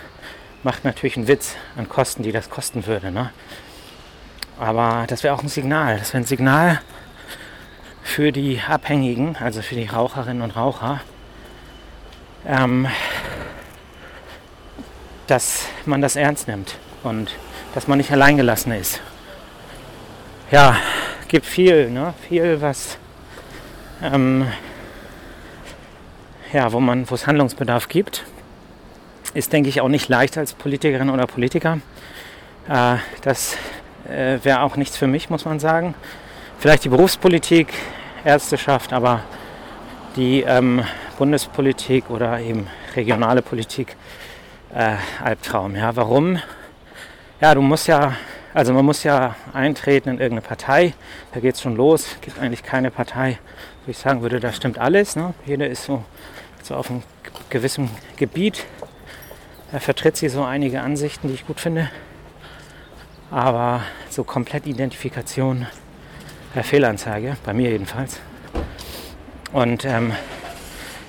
macht, 0.63 0.85
natürlich 0.85 1.19
ein 1.19 1.29
Witz 1.29 1.55
an 1.77 1.89
Kosten, 1.89 2.23
die 2.23 2.33
das 2.33 2.49
kosten 2.49 2.87
würde. 2.87 3.11
Ne? 3.11 3.31
Aber 4.59 5.05
das 5.07 5.23
wäre 5.23 5.35
auch 5.35 5.43
ein 5.43 5.49
Signal. 5.49 5.99
Das 5.99 6.15
wäre 6.15 6.23
ein 6.23 6.27
Signal 6.27 6.81
für 8.07 8.31
die 8.31 8.61
Abhängigen, 8.67 9.37
also 9.37 9.61
für 9.63 9.75
die 9.75 9.87
Raucherinnen 9.87 10.41
und 10.41 10.57
Raucher, 10.57 11.01
ähm, 12.47 12.87
dass 15.27 15.67
man 15.85 16.01
das 16.01 16.15
ernst 16.15 16.47
nimmt 16.47 16.79
und 17.03 17.35
dass 17.75 17.89
man 17.89 17.99
nicht 17.99 18.13
alleingelassen 18.13 18.73
ist. 18.73 19.01
Ja, 20.53 20.77
gibt 21.27 21.47
viel, 21.47 21.91
ne? 21.91 22.15
viel, 22.29 22.61
was 22.63 22.97
ähm, 24.01 24.47
ja, 26.53 26.73
wo 26.73 26.79
man, 26.79 27.11
wo 27.11 27.15
es 27.17 27.27
Handlungsbedarf 27.27 27.89
gibt. 27.89 28.25
Ist, 29.35 29.53
denke 29.53 29.69
ich, 29.69 29.81
auch 29.81 29.89
nicht 29.89 30.09
leicht 30.09 30.39
als 30.39 30.55
Politikerin 30.55 31.11
oder 31.11 31.27
Politiker. 31.27 31.81
Äh, 32.69 32.97
das 33.23 33.57
äh, 34.09 34.39
wäre 34.45 34.63
auch 34.63 34.77
nichts 34.77 34.97
für 34.97 35.09
mich, 35.09 35.29
muss 35.29 35.45
man 35.45 35.59
sagen. 35.59 35.95
Vielleicht 36.59 36.85
die 36.85 36.89
Berufspolitik, 36.89 37.75
Ärzteschaft, 38.27 38.93
aber 38.93 39.23
die 40.17 40.43
ähm, 40.43 40.83
Bundespolitik 41.17 42.11
oder 42.11 42.41
eben 42.41 42.67
regionale 42.97 43.41
Politik 43.41 43.95
äh, 44.75 44.97
Albtraum. 45.23 45.77
Ja, 45.77 45.95
warum? 45.95 46.41
Ja, 47.41 47.55
du 47.55 47.63
musst 47.63 47.87
ja, 47.87 48.17
also 48.53 48.73
man 48.73 48.85
muss 48.85 49.05
ja 49.05 49.37
eintreten 49.53 50.09
in 50.09 50.17
irgendeine 50.17 50.41
Partei. 50.41 50.95
Da 51.35 51.41
geht 51.41 51.55
es 51.55 51.63
schon 51.63 51.77
los. 51.77 52.17
Gibt 52.21 52.41
eigentlich 52.41 52.65
keine 52.65 52.91
Partei, 52.91 53.39
wo 53.85 53.93
ich 53.93 53.99
sagen 53.99 54.23
würde, 54.23 54.41
da 54.41 54.53
stimmt 54.53 54.81
alles. 54.81 55.15
Ne? 55.15 55.33
Jeder 55.45 55.69
ist 55.69 55.85
so, 55.85 56.03
so 56.65 56.75
auf 56.75 56.91
einem 56.91 57.05
gewissen 57.49 57.89
Gebiet. 58.17 58.67
Da 59.71 59.79
vertritt 59.79 60.17
sie 60.17 60.29
so 60.29 60.43
einige 60.43 60.81
Ansichten, 60.81 61.29
die 61.29 61.35
ich 61.35 61.47
gut 61.47 61.61
finde. 61.61 61.91
Aber 63.31 63.83
so 64.11 64.25
komplett 64.25 64.67
Identifikation, 64.67 65.67
äh, 66.57 66.63
Fehlanzeige, 66.63 67.37
bei 67.45 67.53
mir 67.53 67.71
jedenfalls. 67.71 68.21
Und 69.53 69.85
ähm, 69.85 70.13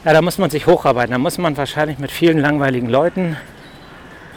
ja, 0.05 0.13
da 0.13 0.21
muss 0.21 0.37
man 0.37 0.49
sich 0.49 0.67
hocharbeiten. 0.67 1.11
Da 1.11 1.17
muss 1.17 1.37
man 1.37 1.57
wahrscheinlich 1.57 1.99
mit 1.99 2.11
vielen 2.11 2.39
langweiligen 2.39 2.87
Leuten 2.87 3.37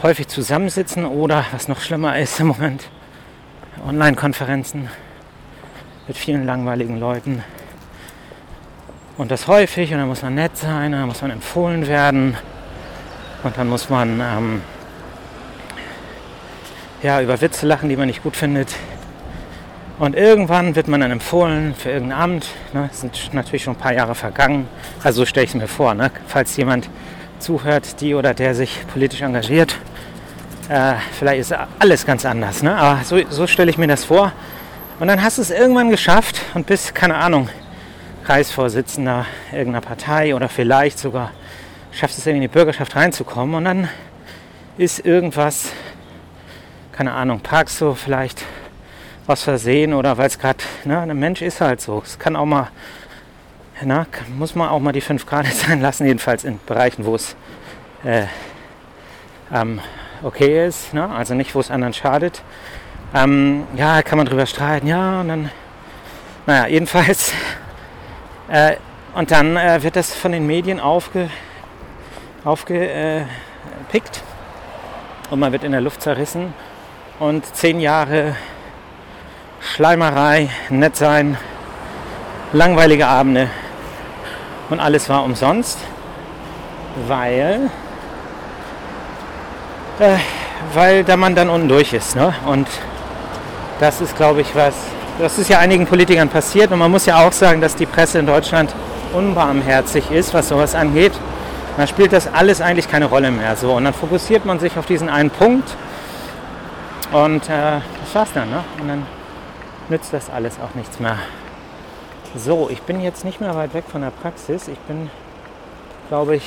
häufig 0.02 0.28
zusammensitzen 0.28 1.04
oder, 1.04 1.44
was 1.52 1.68
noch 1.68 1.80
schlimmer 1.80 2.18
ist 2.18 2.40
im 2.40 2.48
Moment, 2.48 2.88
Online-Konferenzen 3.86 4.88
mit 6.06 6.16
vielen 6.16 6.46
langweiligen 6.46 6.98
Leuten. 6.98 7.44
Und 9.18 9.30
das 9.30 9.46
häufig 9.46 9.92
und 9.92 9.98
dann 9.98 10.08
muss 10.08 10.22
man 10.22 10.34
nett 10.34 10.56
sein, 10.56 10.92
dann 10.92 11.06
muss 11.06 11.20
man 11.20 11.30
empfohlen 11.30 11.86
werden 11.86 12.36
und 13.42 13.56
dann 13.56 13.68
muss 13.68 13.90
man 13.90 14.20
ähm, 14.20 14.62
ja, 17.02 17.20
über 17.20 17.40
Witze 17.40 17.66
lachen, 17.66 17.88
die 17.88 17.96
man 17.96 18.06
nicht 18.06 18.22
gut 18.22 18.36
findet. 18.36 18.74
Und 20.00 20.16
irgendwann 20.16 20.76
wird 20.76 20.88
man 20.88 21.02
dann 21.02 21.10
empfohlen 21.10 21.74
für 21.74 21.90
irgendein 21.90 22.18
Amt. 22.18 22.48
Ne? 22.72 22.88
Das 22.90 23.02
sind 23.02 23.34
natürlich 23.34 23.64
schon 23.64 23.74
ein 23.74 23.78
paar 23.78 23.92
Jahre 23.92 24.14
vergangen. 24.14 24.66
Also 25.04 25.20
so 25.20 25.26
stelle 25.26 25.44
ich 25.44 25.50
es 25.50 25.56
mir 25.56 25.68
vor. 25.68 25.92
Ne? 25.92 26.10
Falls 26.26 26.56
jemand 26.56 26.88
zuhört, 27.38 28.00
die 28.00 28.14
oder 28.14 28.32
der 28.32 28.54
sich 28.54 28.78
politisch 28.94 29.20
engagiert, 29.20 29.76
äh, 30.70 30.94
vielleicht 31.12 31.40
ist 31.40 31.54
alles 31.78 32.06
ganz 32.06 32.24
anders. 32.24 32.62
Ne? 32.62 32.74
Aber 32.74 33.04
so, 33.04 33.18
so 33.28 33.46
stelle 33.46 33.70
ich 33.70 33.76
mir 33.76 33.88
das 33.88 34.06
vor. 34.06 34.32
Und 35.00 35.08
dann 35.08 35.22
hast 35.22 35.36
du 35.36 35.42
es 35.42 35.50
irgendwann 35.50 35.90
geschafft 35.90 36.40
und 36.54 36.66
bist, 36.66 36.94
keine 36.94 37.16
Ahnung, 37.16 37.50
Kreisvorsitzender 38.24 39.26
irgendeiner 39.52 39.82
Partei 39.82 40.34
oder 40.34 40.48
vielleicht 40.48 40.98
sogar 40.98 41.30
schaffst 41.92 42.18
es 42.18 42.26
in 42.26 42.40
die 42.40 42.48
Bürgerschaft 42.48 42.96
reinzukommen. 42.96 43.54
Und 43.54 43.64
dann 43.66 43.88
ist 44.78 45.04
irgendwas 45.04 45.72
keine 47.00 47.14
Ahnung, 47.14 47.40
parkst 47.40 47.80
du 47.80 47.94
vielleicht 47.94 48.44
was 49.30 49.44
versehen 49.44 49.94
oder 49.94 50.18
weil 50.18 50.26
es 50.26 50.38
gerade, 50.38 50.58
ne, 50.84 51.00
ein 51.00 51.18
Mensch 51.18 51.40
ist 51.40 51.60
halt 51.60 51.80
so. 51.80 52.02
Es 52.04 52.18
kann 52.18 52.34
auch 52.34 52.44
mal, 52.44 52.68
na, 53.80 54.04
muss 54.36 54.56
man 54.56 54.68
auch 54.68 54.80
mal 54.80 54.92
die 54.92 55.00
5 55.00 55.24
Grad 55.24 55.46
sein 55.66 55.80
lassen, 55.80 56.04
jedenfalls 56.04 56.44
in 56.44 56.58
Bereichen, 56.66 57.06
wo 57.06 57.14
es 57.14 57.36
äh, 58.04 58.24
ähm, 59.54 59.80
okay 60.22 60.66
ist, 60.66 60.92
ne? 60.92 61.08
also 61.08 61.34
nicht, 61.34 61.54
wo 61.54 61.60
es 61.60 61.70
anderen 61.70 61.94
schadet. 61.94 62.42
Ähm, 63.14 63.64
ja, 63.76 64.02
kann 64.02 64.18
man 64.18 64.26
drüber 64.26 64.46
streiten, 64.46 64.88
ja, 64.88 65.20
und 65.20 65.28
dann, 65.28 65.50
naja, 66.46 66.66
jedenfalls, 66.66 67.32
äh, 68.50 68.76
und 69.14 69.30
dann 69.30 69.56
äh, 69.56 69.82
wird 69.82 69.94
das 69.94 70.12
von 70.12 70.32
den 70.32 70.46
Medien 70.46 70.80
aufge, 70.80 71.30
aufgepickt 72.44 73.26
und 75.30 75.38
man 75.38 75.52
wird 75.52 75.62
in 75.62 75.70
der 75.70 75.80
Luft 75.80 76.02
zerrissen 76.02 76.52
und 77.20 77.46
zehn 77.54 77.78
Jahre 77.80 78.34
Schleimerei, 79.60 80.48
nett 80.70 80.96
sein, 80.96 81.36
langweilige 82.52 83.06
Abende 83.06 83.50
und 84.70 84.80
alles 84.80 85.08
war 85.10 85.22
umsonst, 85.22 85.78
weil, 87.06 87.70
äh, 89.98 90.16
weil 90.72 91.04
der 91.04 91.18
Mann 91.18 91.34
dann 91.34 91.50
unten 91.50 91.68
durch 91.68 91.92
ist. 91.92 92.16
Ne? 92.16 92.32
Und 92.46 92.68
das 93.80 94.00
ist, 94.00 94.16
glaube 94.16 94.40
ich, 94.40 94.56
was, 94.56 94.74
das 95.18 95.38
ist 95.38 95.50
ja 95.50 95.58
einigen 95.58 95.86
Politikern 95.86 96.30
passiert 96.30 96.72
und 96.72 96.78
man 96.78 96.90
muss 96.90 97.04
ja 97.04 97.26
auch 97.26 97.32
sagen, 97.32 97.60
dass 97.60 97.76
die 97.76 97.86
Presse 97.86 98.18
in 98.18 98.26
Deutschland 98.26 98.74
unbarmherzig 99.12 100.10
ist, 100.10 100.32
was 100.32 100.48
sowas 100.48 100.74
angeht. 100.74 101.12
Dann 101.76 101.86
spielt 101.86 102.14
das 102.14 102.32
alles 102.32 102.62
eigentlich 102.62 102.90
keine 102.90 103.06
Rolle 103.06 103.30
mehr. 103.30 103.56
So. 103.56 103.72
Und 103.72 103.84
dann 103.84 103.94
fokussiert 103.94 104.46
man 104.46 104.58
sich 104.58 104.78
auf 104.78 104.86
diesen 104.86 105.10
einen 105.10 105.30
Punkt 105.30 105.68
und 107.12 107.48
äh, 107.48 107.80
das 108.04 108.14
war's 108.14 108.30
dann. 108.34 108.48
Ne? 108.50 108.64
Nützt 109.90 110.12
das 110.12 110.30
alles 110.30 110.54
auch 110.60 110.74
nichts 110.76 111.00
mehr. 111.00 111.18
So, 112.36 112.70
ich 112.70 112.80
bin 112.82 113.00
jetzt 113.00 113.24
nicht 113.24 113.40
mehr 113.40 113.56
weit 113.56 113.74
weg 113.74 113.84
von 113.90 114.02
der 114.02 114.10
Praxis. 114.10 114.68
Ich 114.68 114.78
bin, 114.78 115.10
glaube 116.08 116.36
ich, 116.36 116.44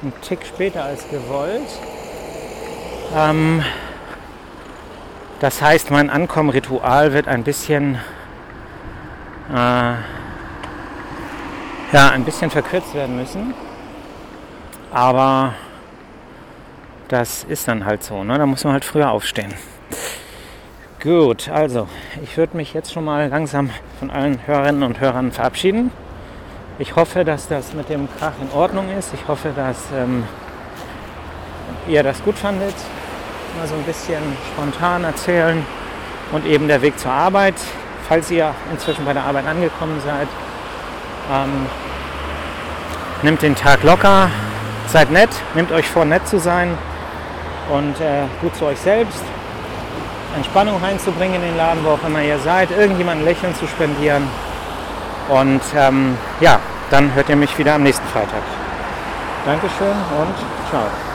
einen 0.00 0.12
Tick 0.22 0.46
später 0.46 0.84
als 0.84 1.08
gewollt. 1.10 1.68
Ähm, 3.16 3.64
das 5.40 5.60
heißt, 5.60 5.90
mein 5.90 6.08
Ankommenritual 6.08 7.12
wird 7.12 7.26
ein 7.26 7.42
bisschen, 7.42 7.96
äh, 9.52 9.94
ja, 11.92 12.10
ein 12.12 12.24
bisschen 12.24 12.50
verkürzt 12.50 12.94
werden 12.94 13.16
müssen. 13.16 13.54
Aber 14.92 15.54
das 17.08 17.42
ist 17.42 17.66
dann 17.66 17.84
halt 17.84 18.04
so. 18.04 18.22
Ne? 18.22 18.38
Da 18.38 18.46
muss 18.46 18.62
man 18.62 18.72
halt 18.72 18.84
früher 18.84 19.10
aufstehen. 19.10 19.52
Gut, 21.04 21.50
also 21.50 21.86
ich 22.22 22.34
würde 22.38 22.56
mich 22.56 22.72
jetzt 22.72 22.90
schon 22.90 23.04
mal 23.04 23.28
langsam 23.28 23.68
von 23.98 24.10
allen 24.10 24.40
Hörerinnen 24.46 24.82
und 24.82 25.00
Hörern 25.00 25.32
verabschieden. 25.32 25.90
Ich 26.78 26.96
hoffe, 26.96 27.26
dass 27.26 27.46
das 27.46 27.74
mit 27.74 27.90
dem 27.90 28.08
Krach 28.18 28.32
in 28.40 28.50
Ordnung 28.58 28.86
ist. 28.98 29.12
Ich 29.12 29.28
hoffe, 29.28 29.50
dass 29.54 29.76
ähm, 29.94 30.24
ihr 31.86 32.02
das 32.02 32.24
gut 32.24 32.38
fandet. 32.38 32.72
Mal 33.58 33.68
so 33.68 33.74
ein 33.74 33.82
bisschen 33.82 34.22
spontan 34.54 35.04
erzählen 35.04 35.66
und 36.32 36.46
eben 36.46 36.68
der 36.68 36.80
Weg 36.80 36.98
zur 36.98 37.12
Arbeit, 37.12 37.56
falls 38.08 38.30
ihr 38.30 38.54
inzwischen 38.72 39.04
bei 39.04 39.12
der 39.12 39.24
Arbeit 39.24 39.46
angekommen 39.46 40.00
seid. 40.00 40.28
Ähm, 41.30 41.66
nehmt 43.20 43.42
den 43.42 43.54
Tag 43.54 43.82
locker, 43.82 44.30
seid 44.86 45.10
nett, 45.10 45.28
nehmt 45.54 45.70
euch 45.70 45.86
vor, 45.86 46.06
nett 46.06 46.26
zu 46.26 46.38
sein 46.38 46.78
und 47.70 48.00
äh, 48.00 48.22
gut 48.40 48.56
zu 48.56 48.64
euch 48.64 48.78
selbst. 48.78 49.22
Entspannung 50.34 50.80
reinzubringen 50.82 51.36
in 51.36 51.42
den 51.42 51.56
Laden, 51.56 51.84
wo 51.84 51.90
auch 51.90 52.04
immer 52.06 52.22
ihr 52.22 52.38
seid, 52.38 52.70
irgendjemandem 52.70 53.26
Lächeln 53.26 53.54
zu 53.54 53.66
spendieren. 53.66 54.28
Und 55.28 55.62
ähm, 55.76 56.16
ja, 56.40 56.58
dann 56.90 57.14
hört 57.14 57.28
ihr 57.28 57.36
mich 57.36 57.56
wieder 57.58 57.74
am 57.74 57.82
nächsten 57.82 58.06
Freitag. 58.08 58.42
Dankeschön 59.46 59.96
und 60.18 60.34
ciao. 60.70 61.13